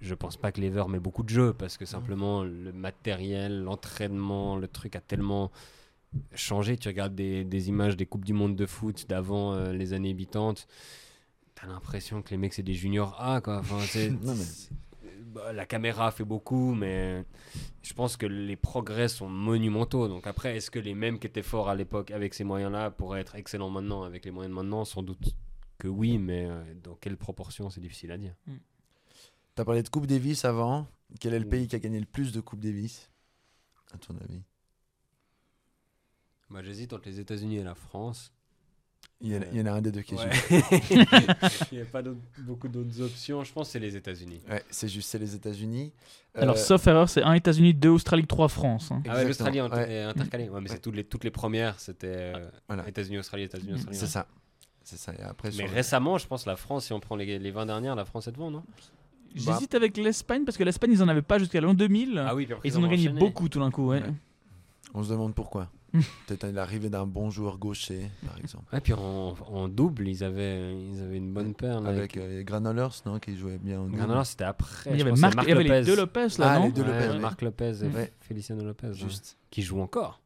[0.00, 4.56] Je pense pas que Lever met beaucoup de jeux parce que simplement le matériel, l'entraînement,
[4.56, 5.50] le truc a tellement
[6.34, 6.76] changé.
[6.76, 10.10] Tu regardes des, des images des Coupes du Monde de foot d'avant euh, les années
[10.10, 10.66] habitantes,
[11.54, 13.58] t'as l'impression que les mecs c'est des juniors A quoi.
[13.58, 13.78] Enfin,
[15.24, 17.24] bah, la caméra fait beaucoup, mais
[17.82, 20.08] je pense que les progrès sont monumentaux.
[20.08, 23.20] Donc après, est-ce que les mêmes qui étaient forts à l'époque avec ces moyens-là pourraient
[23.20, 24.84] être excellents maintenant avec les moyens de maintenant?
[24.84, 25.34] Sans doute
[25.78, 28.34] que oui, mais euh, dans quelle proportion c'est difficile à dire.
[29.54, 30.86] T'as parlé de Coupe Davis avant.
[31.20, 31.50] Quel est le Mm.
[31.50, 33.10] pays qui a gagné le plus de Coupe Davis
[33.92, 34.42] À ton avis?
[36.50, 38.32] Bah, J'hésite entre les États-Unis et la France.
[39.22, 40.30] Il y, en a, il y en a un des deux qui est Ouais.
[40.32, 40.82] juste.
[41.72, 42.02] Il n'y a pas
[42.38, 43.44] beaucoup d'autres options.
[43.44, 44.40] Je pense que c'est les États-Unis.
[44.50, 45.92] Ouais, c'est juste, c'est les États-Unis.
[46.34, 48.90] Alors, Euh, sauf erreur, c'est 1 États-Unis, 2 Australie, 3 France.
[48.90, 49.00] hein.
[49.08, 49.92] Ah ouais, l'Australie ouais.
[49.92, 50.48] est intercalée.
[50.48, 52.88] Ouais, mais c'est toutes les, toutes les premières, c'était euh, Voilà.
[52.88, 53.96] États-Unis, Australie, États-Unis, Australie.
[53.96, 54.10] C'est ouais.
[54.10, 54.26] ça.
[54.82, 55.12] C'est ça.
[55.16, 57.94] Et après, Mais récemment, je pense la France, si on prend les, les 20 dernières,
[57.94, 58.64] la France est devant, non?
[59.34, 62.18] J'hésite avec l'Espagne parce que l'Espagne, ils en avaient pas jusqu'à l'an 2000.
[62.26, 63.20] Ah oui, puis après, Et ils en ont gagné enchaîné.
[63.20, 63.88] beaucoup tout d'un coup.
[63.88, 64.02] Ouais.
[64.94, 65.70] On se demande pourquoi.
[66.26, 68.64] Peut-être l'arrivée d'un bon joueur gaucher, par exemple.
[68.72, 71.80] Ouais, puis en, en double, ils avaient, ils avaient une bonne paire.
[71.80, 73.98] Là, Avec euh, Granolers, non, qui jouait bien en double.
[74.06, 74.90] non, c'était après.
[74.90, 75.84] Il y avait, Marc, c'est il y avait les Lopez.
[75.86, 77.18] deux Lopez là, Ah, non les deux Ouais, Lopez, ouais.
[77.18, 78.12] Marc Lopez et Ouais.
[78.20, 78.92] Feliciano Lopez.
[79.50, 80.22] Qui joue encore.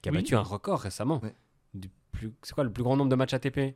[0.00, 0.18] Qui a Oui.
[0.18, 1.20] battu un record récemment.
[1.22, 1.34] Ouais.
[1.74, 2.32] Du plus...
[2.42, 3.74] C'est quoi le plus grand nombre de matchs ATP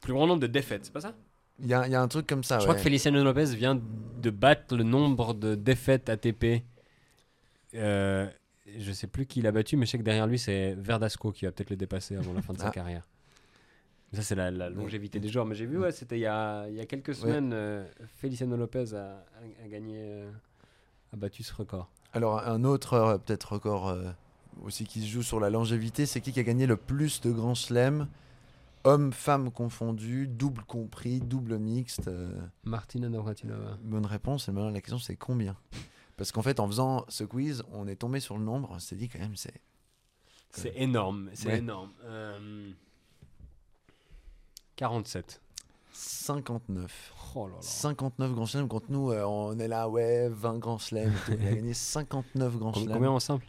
[0.00, 1.14] Plus grand nombre de défaites, c'est pas ça?
[1.60, 2.56] Il y, a, il y a un truc comme ça.
[2.58, 2.66] Je ouais.
[2.66, 3.80] crois que Feliciano Lopez vient
[4.20, 6.64] de battre le nombre de défaites ATP.
[7.74, 8.28] Euh,
[8.78, 11.44] je sais plus qui l'a battu, mais je sais que derrière lui, c'est Verdasco qui
[11.44, 12.70] va peut-être le dépasser avant la fin de sa Ah.
[12.70, 13.02] carrière.
[14.12, 15.46] Ça, c'est la, la longévité des joueurs.
[15.46, 18.56] Mais j'ai vu, ouais, c'était il y a, il y a quelques semaines, euh, Feliciano
[18.56, 20.30] Lopez a, a- a gagné, euh,
[21.14, 21.88] a battu ce record.
[22.12, 23.96] Alors, un autre, euh, peut-être record
[24.62, 27.30] aussi qui se joue sur la longévité, c'est qui qui a gagné le plus de
[27.30, 28.06] grands chelems
[28.84, 32.10] Hommes, femmes confondus, double compris, double mixte.
[32.64, 33.78] Martina Navratilova.
[33.84, 34.48] bonne réponse.
[34.48, 35.56] Et maintenant, la question, c'est combien?
[36.16, 38.68] Parce qu'en fait, en faisant ce quiz, on est tombé sur le nombre.
[38.72, 39.60] On s'est dit quand même, c'est.
[40.50, 41.58] C'est énorme, c'est Ouais.
[41.58, 41.90] énorme.
[42.04, 42.70] Euh,
[44.76, 45.40] 47.
[45.92, 47.12] 59.
[47.34, 47.60] Oh là là.
[47.62, 48.68] 59 grands chelems.
[48.68, 51.12] Contre nous, euh, on est là, ouais, 20 grands chelems.
[51.28, 52.92] Il a gagné 59 grands chelems.
[52.92, 53.46] Combien en simple?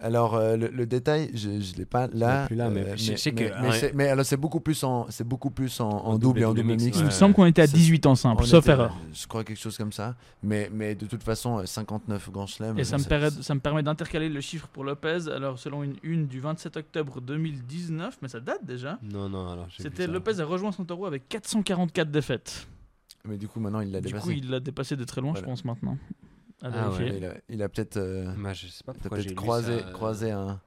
[0.00, 2.46] Alors, euh, le, le détail, je ne l'ai pas là.
[2.46, 3.78] plus là, mais je sais que- mais, mais ouais.
[3.78, 6.44] c'est- mais alors, c'est beaucoup plus en, c'est beaucoup plus en, en En double et
[6.44, 6.98] en double mix, mix.
[6.98, 8.96] Il me semble qu'on était à C'est- 18 en simple, sauf était, erreur.
[9.12, 10.16] Je crois quelque chose comme ça.
[10.42, 12.76] Mais, mais de toute façon, euh, 59 grands chelems.
[12.78, 15.28] Et ça euh, me, permet, ça me permet d'intercaler le chiffre pour Lopez.
[15.34, 18.98] Alors, selon une une du 27 octobre 2019, mais ça date déjà.
[19.02, 19.68] Non, non, alors.
[19.78, 20.06] C'était.
[20.08, 22.66] Lopez a rejoint Santoro avec 444 défaites.
[23.26, 24.24] Mais du coup, maintenant, il l'a Du dépassé.
[24.24, 25.46] coup, il l'a dépassé de très loin, Voilà.
[25.46, 25.96] je pense, maintenant.
[26.62, 27.16] À Ah ouais.
[27.18, 28.52] Il a, il a peut-être euh, Bah,
[29.36, 30.60] croisé, ça, euh, croisé un.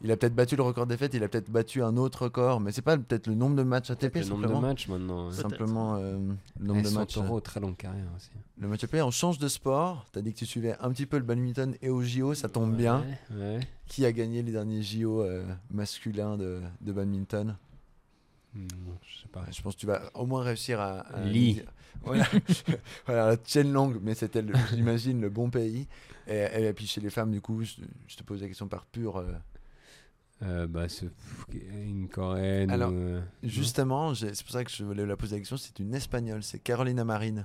[0.00, 2.60] Il a peut-être battu le record des fêtes, il a peut-être battu un autre record,
[2.60, 4.60] mais c'est pas peut-être le nombre de matchs ATP le nombre de simplement.
[4.60, 5.30] matchs maintenant.
[5.32, 6.18] Simplement euh,
[6.60, 7.14] le nombre Eh, de matchs.
[7.14, 8.30] Santoro, très longue carrière aussi.
[8.36, 10.06] euh, Le match ATP, on change de sport.
[10.12, 12.76] T'as dit que tu suivais un petit peu le badminton et au JO, ça tombe
[12.76, 13.04] bien.
[13.34, 13.58] Ouais.
[13.88, 17.56] Qui a gagné les derniers JO euh, masculins de, de badminton?
[19.02, 19.44] Je sais pas.
[19.50, 21.00] Je pense que tu vas au moins réussir à.
[21.00, 21.62] à Lee.
[22.04, 22.28] Voilà,
[23.06, 25.88] voilà Chen Long, mais c'était, j'imagine, le bon pays.
[26.28, 27.72] Et, et puis chez les femmes, du coup, je,
[28.06, 29.16] je te pose la question par pure.
[29.16, 29.32] euh,
[30.42, 30.86] Euh, bah,
[31.72, 32.70] une coréenne.
[32.70, 35.56] Alors, euh, Justement, c'est pour ça que je voulais la poser la question.
[35.56, 37.44] C'est une espagnole, c'est Carolina Marin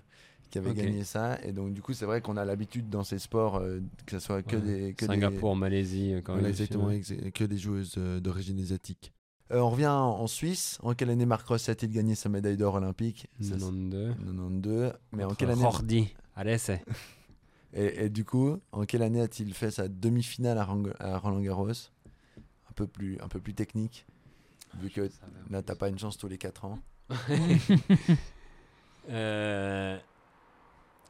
[0.51, 1.39] qui avait gagné ça.
[1.43, 4.19] Et donc, du coup, c'est vrai qu'on a l'habitude dans ces sports euh, que ce
[4.19, 4.61] soit que ouais.
[4.61, 4.93] des.
[4.93, 6.97] Que Singapour, Malaisie, Des, Sud, exactement, ouais.
[6.97, 9.13] ex- que des joueuses euh, d'origine asiatique.
[9.51, 10.79] Euh, on revient en Suisse.
[10.81, 13.27] En quelle année Marc Ross a-t-il gagné sa médaille d'or olympique?
[13.41, 14.15] Ça, c'est 92.
[14.15, 14.93] 92.
[15.11, 16.15] Mais en quelle année Rordi.
[16.35, 16.83] Allez, c'est.
[17.73, 22.73] et, et du coup, en quelle année a-t-il fait sa demi-finale à, Roland Garros un
[22.75, 24.07] peu, plus, un peu plus technique,
[24.79, 25.09] vu que
[25.51, 26.79] là, t'as pas une chance tous les 4 ans.
[29.09, 29.99] Euh,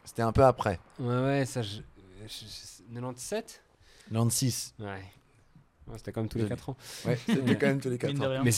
[0.04, 0.80] C'était un peu après.
[1.00, 1.62] Ouais, ouais, ça.
[1.62, 1.82] Je...
[2.26, 3.64] je- je- 97
[4.10, 4.74] 96.
[4.80, 5.04] Ouais.
[5.88, 6.78] Ouais, C'était comme tous les Je- 4 ans.
[7.06, 8.42] Ouais, c'était quand même tous les 4 Mine de ans.
[8.44, 8.52] Mais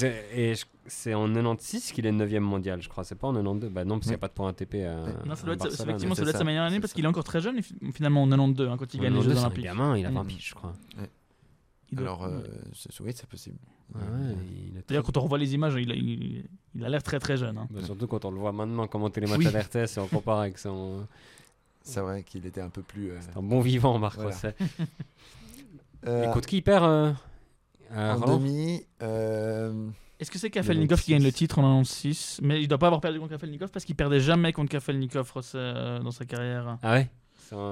[0.88, 3.04] c'est en 96 qu'il est 9ème mondial, je crois.
[3.04, 3.70] C'est pas en 92.
[3.72, 5.06] Bah non, parce qu'il n'y a pas de point ATP à.
[5.26, 7.24] Non, ça doit être, effectivement, ça doit être sa meilleure année parce qu'il est encore
[7.24, 7.60] très jeune,
[7.94, 9.64] finalement en 92, hein, quand il gagne les 92, Jeux Olympiques.
[9.64, 10.28] gamin, il a 20 Mm.
[10.28, 10.74] piges, je crois.
[11.92, 12.42] Il Alors, euh,
[13.02, 13.58] oui, c'est possible.
[13.96, 17.58] Il D'ailleurs, quand on revoit les images, il a, il, il l'air très très jeune.
[17.58, 17.68] hein.
[17.84, 20.58] Surtout quand on le voit maintenant commenter les matchs à l'RTS et on compare avec
[20.58, 21.08] son.
[21.84, 23.12] C'est vrai qu'il était un peu plus.
[23.12, 24.32] euh, C'est un bon vivant, Marc Voilà.
[24.32, 24.56] Rosset.
[26.08, 27.14] euh, Et contre qui perd euh,
[27.92, 28.86] à en Roland demi.
[29.02, 29.88] euh,
[30.20, 33.02] Est-ce que c'est Kafelnikov qui gagne le titre en 96 Mais il doit pas avoir
[33.02, 36.78] perdu contre Kafelnikov parce qu'il perdait jamais contre Kafelnikov euh, dans sa carrière.
[36.84, 37.10] Ah ouais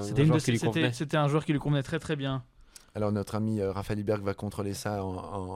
[0.02, 0.94] C'était un une joueur de qui lui convenait.
[0.94, 2.44] c'était un joueur qui lui convenait très très bien.
[2.96, 5.16] Alors notre ami euh, Raphaël Iberg va contrôler ça en,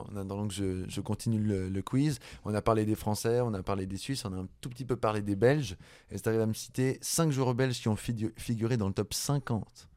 [0.10, 2.18] en attendant que je, je continue le, le quiz.
[2.46, 4.86] On a parlé des Français, on a parlé des Suisses, on a un tout petit
[4.86, 5.78] peu parlé des Belges.
[6.10, 8.94] Et c'est arrivé à me citer 5 joueurs belges qui ont figu- figuré dans le
[8.96, 9.88] top 50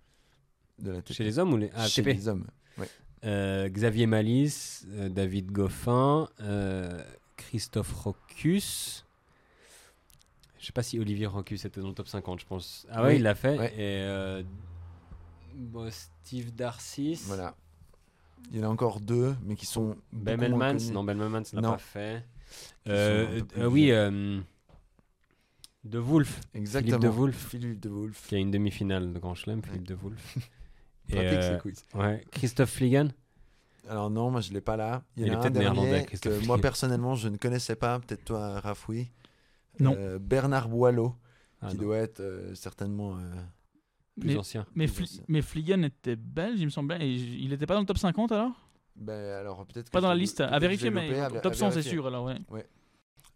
[0.81, 2.47] de la Chez les hommes ou les ah, Chez les hommes.
[3.23, 7.03] Euh, Xavier Malice, euh, David Goffin, euh,
[7.37, 9.05] Christophe Rocus.
[10.59, 12.87] Je sais pas si Olivier Rocus était dans le top 50, je pense.
[12.91, 13.59] Ah ouais, Oui, il l'a fait.
[13.59, 13.75] ouais.
[13.79, 14.45] Et
[15.55, 17.21] bon, Steve Darcis.
[17.27, 17.55] Voilà.
[18.51, 19.97] Il y en a encore deux, mais qui sont.
[20.13, 20.93] Beaucoup moins Melmans, connus.
[20.93, 21.73] non, Melmans l'a Non.
[21.73, 22.25] pas fait.
[23.59, 23.89] Oui,
[25.85, 26.99] De Wolf, Exactement.
[26.99, 27.49] de Wolf.
[27.51, 28.27] Philippe de Wolf.
[28.29, 30.39] qui a une demi-finale de Grand Chelem, Philippe De Wolf.
[31.11, 31.85] Pratique euh, ces quiz.
[31.95, 33.09] ouais, Christophe Fligan.
[33.89, 35.03] Alors non, moi je l'ai pas là.
[35.17, 37.37] Il y Il en a un peut-être néerlandais, dernier Christophe que moi personnellement je ne
[37.37, 37.99] connaissais pas.
[37.99, 39.09] Peut-être toi, Raph, oui.
[39.81, 39.95] Non.
[39.99, 41.15] Euh, Bernard Boileau,
[41.61, 43.17] Ah, qui non, doit être euh, certainement.
[43.17, 43.21] euh,
[44.21, 44.67] plus mais, ancien.
[44.75, 45.25] mais, plus Fli- ancien.
[45.29, 47.03] mais Fligan était belge, il me.
[47.03, 48.53] Et j- il était pas dans le top 50 alors?
[48.97, 49.91] Ben, alors peut-être.
[49.91, 50.41] Pas dans la liste.
[50.41, 52.67] À vérifier, mais à- à top 100 c'est sûr alors, ouais.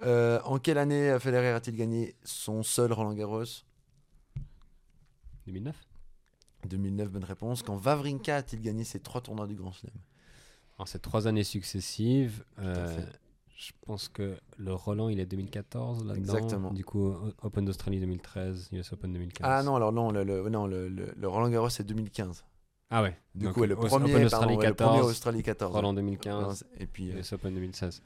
[0.03, 3.45] Euh, en quelle année Federer a-t-il gagné son seul Roland Garros
[5.47, 5.75] 2009
[6.68, 7.62] 2009, bonne réponse.
[7.62, 9.94] Quand Wawrinka a-t-il gagné ses trois tournois du Grand Chelem?
[10.79, 13.00] En ces trois années successives, euh,
[13.57, 16.16] je pense que le Roland, il est 2014 là-dedans.
[16.18, 16.72] Exactement.
[16.72, 19.46] Du coup, Open d'Australie 2013, US Open 2015.
[19.48, 22.44] Ah non, alors non, le, le- non, le, le- Roland Garros c'est 2015.
[22.90, 23.16] Ah ouais.
[23.35, 25.74] Du Donc, coup, le premier, Open pardon, Australie le premier 14, Australie 14.
[25.74, 25.96] Roland ouais.
[25.96, 28.03] 2015, Et puis, euh, US Open 2016.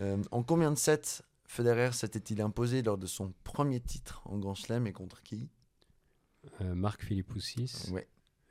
[0.00, 4.54] euh, en combien de sets Federer s'était-il imposé lors de son premier titre en Grand
[4.54, 5.34] Chelem et contre qui?
[5.34, 5.46] Euh,
[6.60, 7.92] Marc Philippoussis,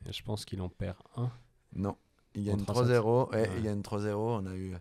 [0.08, 1.32] et je pense qu'il en perd un.
[1.75, 1.95] Non,
[2.36, 2.99] il gagne 3-7.
[3.01, 3.29] 3-0.
[3.32, 3.49] Ouais, Ouais.
[3.58, 4.15] il gagne 3-0.
[4.41, 4.73] On a eu,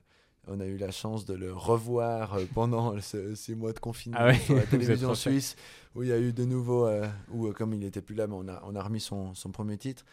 [0.48, 4.18] on a eu la chance de le revoir euh, pendant ce- ces mois de confinement
[4.20, 5.56] Ah ouais, sur la télévision suisse,
[5.94, 8.26] où il y a eu de nouveau, euh, où euh, comme il n'était plus là,
[8.26, 10.04] mais on a, on a remis son, son premier titre.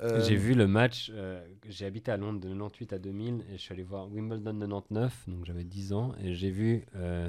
[0.00, 3.54] Euh, J'ai vu le match, euh, j'ai habité à Londres de 98 à 2000 et
[3.56, 7.28] je suis allé voir Wimbledon 99, donc j'avais 10 ans, et j'ai vu, euh,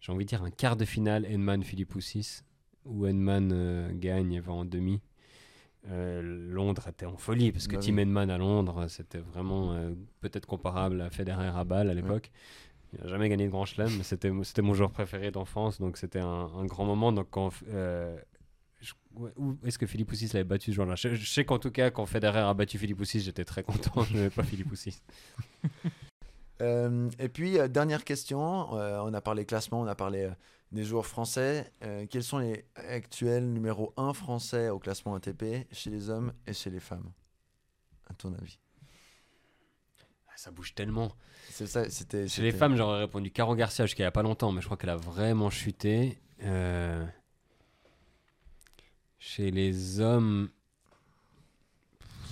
[0.00, 2.42] j'ai envie de dire, un quart de finale Edman Philippoussis,
[2.88, 5.00] où Edman euh, gagne et va en demi.
[5.88, 6.20] Euh,
[6.52, 8.02] Londres était en folie parce que Bah Tim oui.
[8.02, 12.30] Edman à Londres, c'était vraiment euh, peut-être comparable à Federer à Bâle à l'époque.
[12.92, 14.30] Il n'a jamais gagné de Grand Chelem, mais c'était
[14.62, 17.12] mon joueur préféré d'enfance, donc c'était un, un grand moment.
[17.12, 18.16] Donc quand euh,
[19.14, 19.30] ouais,
[19.64, 20.94] est-ce que Philippe Poussis l'avait battu ce jour-là?
[20.96, 24.02] Je, je sais qu'en tout cas, quand Federer a battu Philippe Poussis, j'étais très content.
[24.10, 25.00] Je n'avais pas Philippe Poussis.
[26.60, 28.76] Euh, et puis, euh, dernière question.
[28.76, 30.30] euh, on a parlé classement, on a parlé
[30.72, 31.72] des joueurs français.
[32.10, 36.70] Quels sont les actuels numéro 1 français au classement ATP chez les hommes et chez
[36.70, 37.10] les femmes
[38.10, 38.58] À ton avis?
[40.28, 41.12] Ah, Ça bouge tellement.
[41.50, 42.28] C'est ça, c'était.
[42.28, 44.66] Chez les femmes, j'aurais répondu Caro Garcia jusqu'à il n'y a pas longtemps, mais je
[44.66, 46.18] crois qu'elle a vraiment chuté.
[49.20, 50.50] Chez les hommes,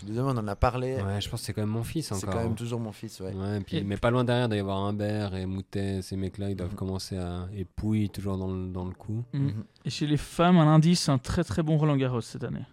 [0.04, 0.96] Hommes, on en a parlé.
[1.02, 2.30] ouais, je pense que c'est quand même mon fils c'est encore.
[2.35, 3.32] quand même toujours mon fils, ouais.
[3.35, 6.16] Ouais, puis, Et- mais pas loin derrière, il doit y avoir Humbert et Moutet, ces
[6.16, 6.76] mecs-là, ils doivent Mhm.
[6.76, 7.48] commencer à.
[7.54, 9.24] Et Pouille, toujours dans le, dans le coup.
[9.32, 9.38] Mm.
[9.38, 9.64] Mhm.
[9.85, 12.64] Et chez les femmes, un indice, un très très bon Roland Garros cette année.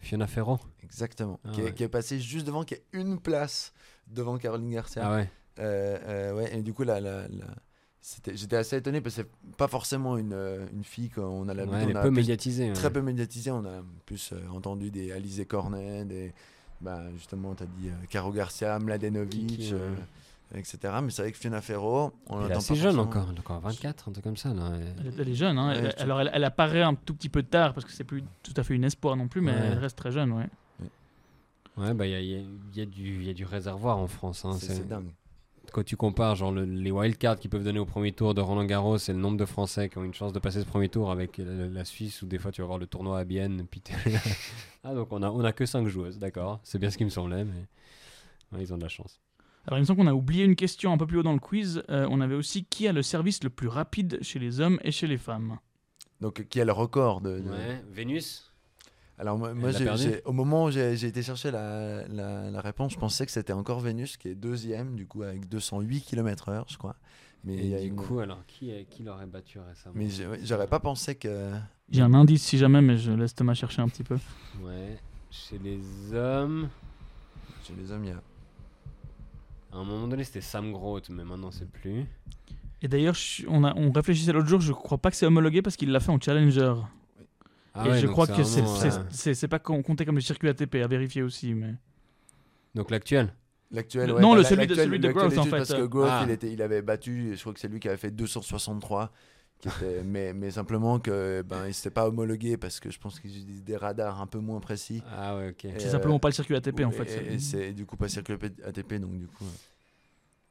[0.00, 0.58] Fiona Ferro.
[0.82, 1.38] Exactement.
[1.44, 1.74] Ah qui, est, ouais.
[1.74, 3.72] qui est passé juste devant, qui est une place
[4.08, 5.02] devant Caroline Garcia.
[5.04, 5.30] Ah ouais.
[5.58, 7.46] Euh, euh, ouais, et du coup, là, là, là, c'était-
[8.34, 11.76] j'étais assez étonné parce que c'est pas forcément une, euh, une fille qu'on a l'habitude.
[11.78, 12.68] Ouais, elle est on a peu plus- médiatisée.
[12.68, 12.72] ouais.
[12.72, 13.50] Très peu médiatisée.
[13.50, 16.32] On a plus euh, entendu des Alizé Cornet, des.
[16.80, 19.94] Bah, justement, tu as dit euh, Caro Garcia, Mladenovic, euh,
[20.56, 20.78] etc.
[21.00, 23.02] Mais c'est vrai que Fiona Ferro, on Elle est l'entend assez pas jeune forcément.
[23.02, 24.52] encore, elle a encore 24, un truc comme ça.
[24.52, 24.72] Là.
[24.98, 25.72] Elle, est- elle est jeune, hein.
[25.72, 28.52] Elle- alors elle, elle apparaît un tout petit peu tard parce que c'est plus tout
[28.56, 29.58] à fait une espoir non plus, mais Ouais.
[29.72, 30.48] elle reste très jeune, ouais.
[31.78, 33.96] Ouais, bah il y a, y a- y a du- il y a du réservoir
[33.98, 34.44] en France.
[34.44, 35.08] hein, C'est c'est- c'est dingue.
[35.72, 38.64] Quand tu compares genre le- les wildcards qu'ils peuvent donner au premier tour de Roland
[38.64, 41.10] Garros et le nombre de Français qui ont une chance de passer ce premier tour
[41.10, 43.66] avec la, la Suisse où des fois tu vas voir le tournoi à Bienne.
[43.70, 43.82] Puis
[44.84, 46.60] ah donc on a on a que 5 joueuses, d'accord.
[46.62, 47.66] C'est bien ce qui me semblait, mais
[48.52, 49.20] ouais, ils ont de la chance.
[49.66, 51.38] Alors, il me semble qu'on a oublié une question un peu plus haut dans le
[51.38, 51.84] quiz.
[51.88, 54.90] Euh, on avait aussi qui a le service le plus rapide chez les hommes et
[54.90, 55.56] chez les femmes?
[56.20, 57.38] Donc, qui a le record de.
[57.38, 58.51] de- Ouais, Vénus?
[59.22, 59.52] Alors, moi,
[60.24, 63.52] au moment où j'ai j'ai été chercher la, la- la réponse, je pensais que c'était
[63.52, 66.96] encore Vénus qui est deuxième, du coup, avec 208 km/h, je crois.
[67.44, 69.94] Mais, il y a Et du une- coup, alors qui qui l'aurait battu récemment?
[69.96, 70.08] Mais
[70.42, 71.52] j'aurais pas pensé que.
[71.88, 74.18] J'ai un indice si jamais, mais je laisse Thomas chercher un petit peu.
[74.60, 74.98] Ouais,
[75.30, 75.80] chez les
[76.12, 76.68] hommes.
[77.64, 78.20] Chez les hommes, il y a.
[79.72, 82.06] À un moment donné, c'était Sam Groth, mais maintenant c'est plus.
[82.82, 83.14] Et d'ailleurs,
[83.46, 86.00] on, a- on réfléchissait l'autre jour, je crois pas que c'est homologué parce qu'il l'a
[86.00, 86.74] fait en Challenger.
[87.74, 90.76] Ah et ouais, je crois que c'est euh, pas com- compté comme le circuit ATP,
[90.76, 91.54] à vérifier aussi.
[91.54, 91.74] Mais...
[92.74, 93.34] Donc l'actuel?
[93.70, 95.50] L'actuel, Le- ouais, non, bah, le celui de- celui de Groth, en fait.
[95.50, 96.22] Parce que Groth, Ah.
[96.26, 99.10] il, était, il avait battu, je crois que c'est lui qui avait fait 263.
[99.60, 103.18] qui était- mais, mais simplement que ben, il s'était pas homologué parce que je pense
[103.20, 105.02] qu'ils utilisent des radars un peu moins précis.
[105.16, 105.56] Ah ouais, ok.
[105.78, 107.04] C'est euh, simplement pas le circuit ATP en fait.
[107.04, 108.34] Et, c'est- et c'est du coup pas circuit
[108.66, 109.44] ATP, donc du coup.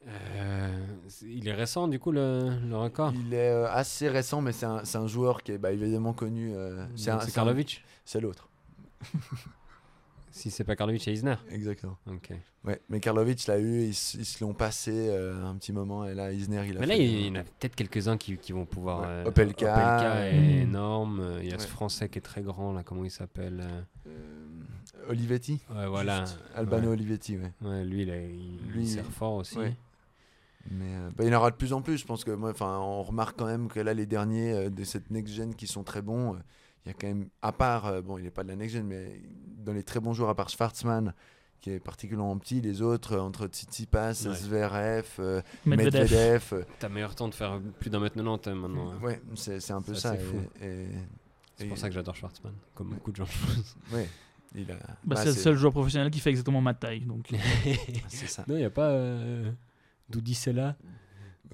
[0.07, 0.85] Euh,
[1.21, 3.13] il est récent du coup le, le record.
[3.13, 6.53] Il est euh, assez récent, mais c'est un, joueur qui est bah, évidemment connu.
[6.55, 8.49] euh, C'est Karlovic C'est l'autre,
[10.31, 11.35] Si c'est pas Karlovic, c'est Isner.
[11.49, 11.97] exactement.
[12.07, 12.31] Ok.
[12.63, 16.63] Ouais, mais Karlovic l'a eu, ils, se l'ont passé un petit moment, et là Isner
[16.67, 19.01] il a Mais là, fait il y en a peut-être quelques-uns qui, qui vont pouvoir.
[19.01, 21.39] Ouais, euh, Opelka, est euh, énorme.
[21.41, 22.81] Il y a ce français qui est très grand là.
[22.83, 23.61] Comment il s'appelle
[25.09, 25.59] Olivetti.
[25.75, 26.23] Ouais, voilà.
[26.55, 26.93] Albano Ouais.
[26.93, 27.83] Olivetti, ouais.
[27.83, 29.57] Lui, il, Lui, il sert fort aussi.
[30.69, 31.97] Mais euh, bah, il y en aura de plus en plus.
[31.97, 34.83] Je pense que moi, enfin, on remarque quand même que là, les derniers euh, de
[34.83, 36.37] cette next gen qui sont très bons, euh,
[36.85, 38.75] il y a quand même, à part, euh, bon, il n'est pas de la next
[38.75, 39.19] gen, mais
[39.57, 41.13] dans les très bons joueurs, à part Schwarzman,
[41.59, 44.35] qui est particulièrement petit, les autres, euh, entre Tsitsipas, Ouais.
[44.35, 46.01] Zverev, euh, Medvedev.
[46.11, 48.91] Medvedev, euh, T'as meilleur temps de faire plus d'un mètre 90 hein, maintenant.
[48.91, 48.99] hein.
[49.03, 50.15] ouais, c'est c'est un peu ça.
[50.59, 52.95] C'est et- pour ça que j'adore Schwartzmann, comme Ouais.
[52.95, 53.27] beaucoup de gens.
[53.93, 54.07] ouais,
[54.55, 57.01] il a, Bah, bah, c'est le seul joueur professionnel qui fait exactement ma taille.
[57.01, 57.29] Donc.
[58.07, 58.43] C'est ça.
[58.47, 59.51] non, il n'y a pas euh,
[60.11, 60.75] Doudi Sella.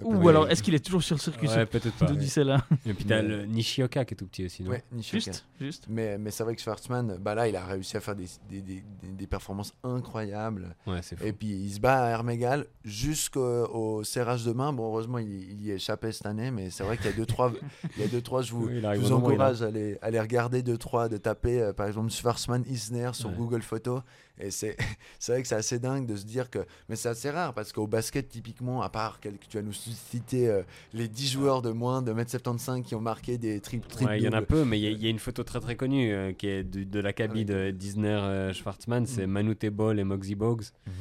[0.03, 2.05] Ou alors, est-ce qu'il est toujours sur le circuit Ouais, peut-être pas.
[2.43, 5.31] là Et puis t'as Mais- le Nishioka qui est tout petit aussi, non Ouais, Nishioka.
[5.31, 5.85] Juste, juste.
[5.89, 8.83] Mais, mais c'est vrai que Schwarzman, bah là, il a réussi à faire des, des,
[9.01, 10.75] des, performances incroyables.
[10.85, 11.25] Ouais, c'est fou.
[11.25, 13.41] Et puis il se bat à Hermégal jusqu'au
[13.73, 14.71] au serrage de main.
[14.71, 17.15] Bon, heureusement, il, il y est échappé cette année, mais c'est vrai qu'il y a
[17.17, 17.51] deux trois,
[17.97, 18.43] il y a deux trois.
[18.43, 19.97] Je vous, Oui, il je arrive vous au moment où il a- encourage à aller,
[20.03, 23.35] à aller regarder deux trois, de taper euh, par exemple Schwarzman Isner sur Ouais.
[23.35, 24.01] Google Photos.
[24.39, 24.75] Et c'est
[25.27, 27.87] vrai que c'est assez dingue de se dire que, mais c'est assez rare parce qu'au
[27.87, 30.61] basket typiquement, à part que tu vas nous citer euh,
[30.93, 34.11] les 10 joueurs de moins de 1m75 qui ont marqué des triples triples.
[34.11, 35.43] Ouais, il y en a peu, mais il y, a- il y a une photo
[35.43, 38.53] très très connue euh, qui est de, de la cabine Avec- de Disner euh,
[39.05, 39.25] c'est.
[39.27, 40.93] Manute Ball et Moxie Boggs, Mhm.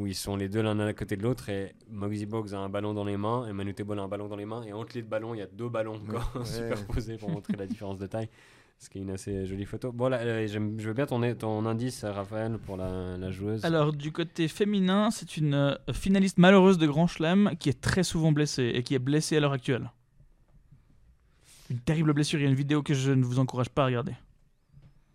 [0.00, 2.68] où ils sont les deux l'un à côté de l'autre, et Moxie Boggs a un
[2.68, 4.92] ballon dans les mains, et Manute Ball a un ballon dans les mains, et entre
[4.96, 6.16] les deux ballons, il y a deux ballons Ouais.
[6.16, 6.44] encore Ouais.
[6.44, 8.28] superposés pour montrer la différence de taille.
[8.78, 9.90] Ce qui est une assez jolie photo.
[9.90, 13.64] Bon, là, euh, je veux bien ton, ton indice, Raphaël, pour la, la joueuse.
[13.64, 18.04] Alors, du côté féminin, c'est une euh, finaliste malheureuse de Grand Chelem qui est très
[18.04, 19.90] souvent blessée et qui est blessée à l'heure actuelle.
[21.70, 22.38] Une terrible blessure.
[22.38, 24.14] Il y a une vidéo que je ne vous encourage pas à regarder.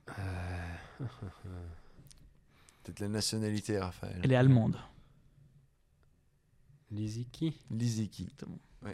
[0.10, 1.04] Euh,
[2.84, 4.19] Peut-être la nationalité, Raphaël.
[4.23, 4.78] Elle est allemande.
[6.91, 8.30] Liziki Liziki.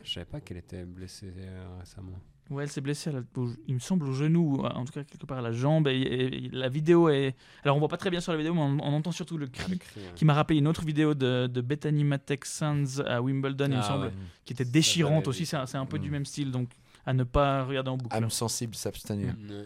[0.03, 2.19] Je savais pas qu'elle était blessée euh, récemment.
[2.49, 4.91] Ouais, elle s'est blessée, à la- au- il me semble, au genou, ou en tout
[4.93, 5.88] cas quelque part à la jambe.
[5.88, 7.35] Et, et- et la vidéo est.
[7.63, 9.45] Alors, on voit pas très bien sur la vidéo, mais on, on entend surtout le
[9.45, 9.77] Le cri.
[9.77, 10.12] cri, hein.
[10.15, 13.77] Qui m'a rappelé une autre vidéo de, de Bethany Matek Sands à Wimbledon, il me
[13.77, 14.13] Ah semble, ouais.
[14.45, 15.45] qui était déchirante aussi.
[15.45, 16.12] C'est un, peu du Mm.
[16.12, 16.69] même style, donc
[17.05, 18.15] à ne pas regarder en boucle.
[18.15, 19.27] Âme sensible, s'abstenir.
[19.27, 19.33] Ouais.
[19.45, 19.63] Moi,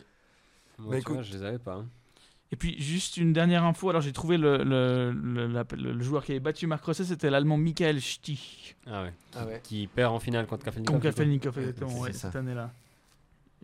[0.78, 1.22] Bah, vois, écoute.
[1.24, 1.76] je les avais pas.
[1.76, 1.86] hein.
[2.54, 3.90] Et puis, juste une dernière info.
[3.90, 7.04] Alors, j'ai trouvé le, le, le, la- le- le joueur qui avait battu Marc Rosset,
[7.06, 8.76] c'était l'allemand Michael Stich.
[8.86, 9.14] Ah ouais.
[9.36, 9.60] Ah ouais.
[9.64, 10.96] Qui perd en finale contre Kafelnikov.
[10.98, 11.02] Coup.
[11.02, 12.72] Kafelnikov, exactement, ouais, cette année-là.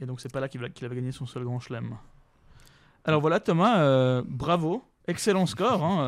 [0.01, 1.95] Et donc, c'est pas là qu'il va- qu'il avait gagné son seul grand chelem.
[3.05, 4.83] Alors voilà, Thomas, euh, bravo.
[5.07, 5.83] Excellent score.
[5.83, 6.03] hein,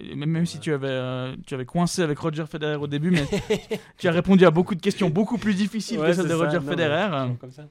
[0.00, 3.10] euh, même, même si tu avais, euh, tu avais coincé avec Roger Federer au début,
[3.10, 3.24] mais
[3.98, 6.36] tu as répondu à beaucoup de questions beaucoup plus difficiles Ouais, que celles de ça,
[6.36, 7.20] Roger non, mais Federer.
[7.22, 7.64] toujours comme ça.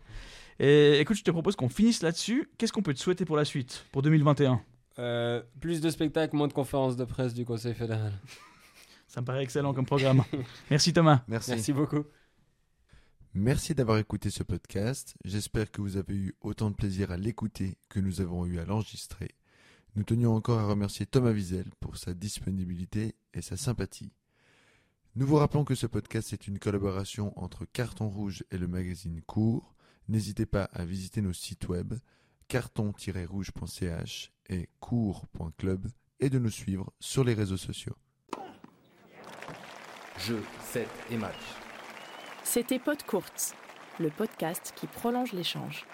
[0.60, 2.50] Et écoute, je te propose qu'on finisse là-dessus.
[2.58, 4.62] Qu'est-ce qu'on peut te souhaiter pour la suite, pour 2021
[5.00, 8.14] Euh, plus de spectacles, moins de conférences de presse du Conseil fédéral.
[9.08, 10.24] Ça me paraît excellent comme programme.
[10.72, 11.24] Merci Thomas.
[11.28, 11.52] Merci.
[11.52, 12.04] Merci beaucoup.
[13.34, 15.14] Merci d'avoir écouté ce podcast.
[15.24, 18.66] J'espère que vous avez eu autant de plaisir à l'écouter que nous avons eu à
[18.66, 19.30] l'enregistrer.
[19.96, 24.12] Nous tenions encore à remercier Thomas Wiesel pour sa disponibilité et sa sympathie.
[25.16, 29.22] Nous vous rappelons que ce podcast est une collaboration entre Carton Rouge et le magazine
[29.22, 29.76] Cours.
[30.08, 31.94] N'hésitez pas à visiter nos sites web
[32.48, 35.88] carton-rouge.ch et cours.club
[36.20, 37.96] et de nous suivre sur les réseaux sociaux.
[40.20, 41.36] jeux, sets et matchs.
[42.44, 43.54] C'était Pod Courts,
[44.00, 45.86] le podcast qui prolonge l'échange.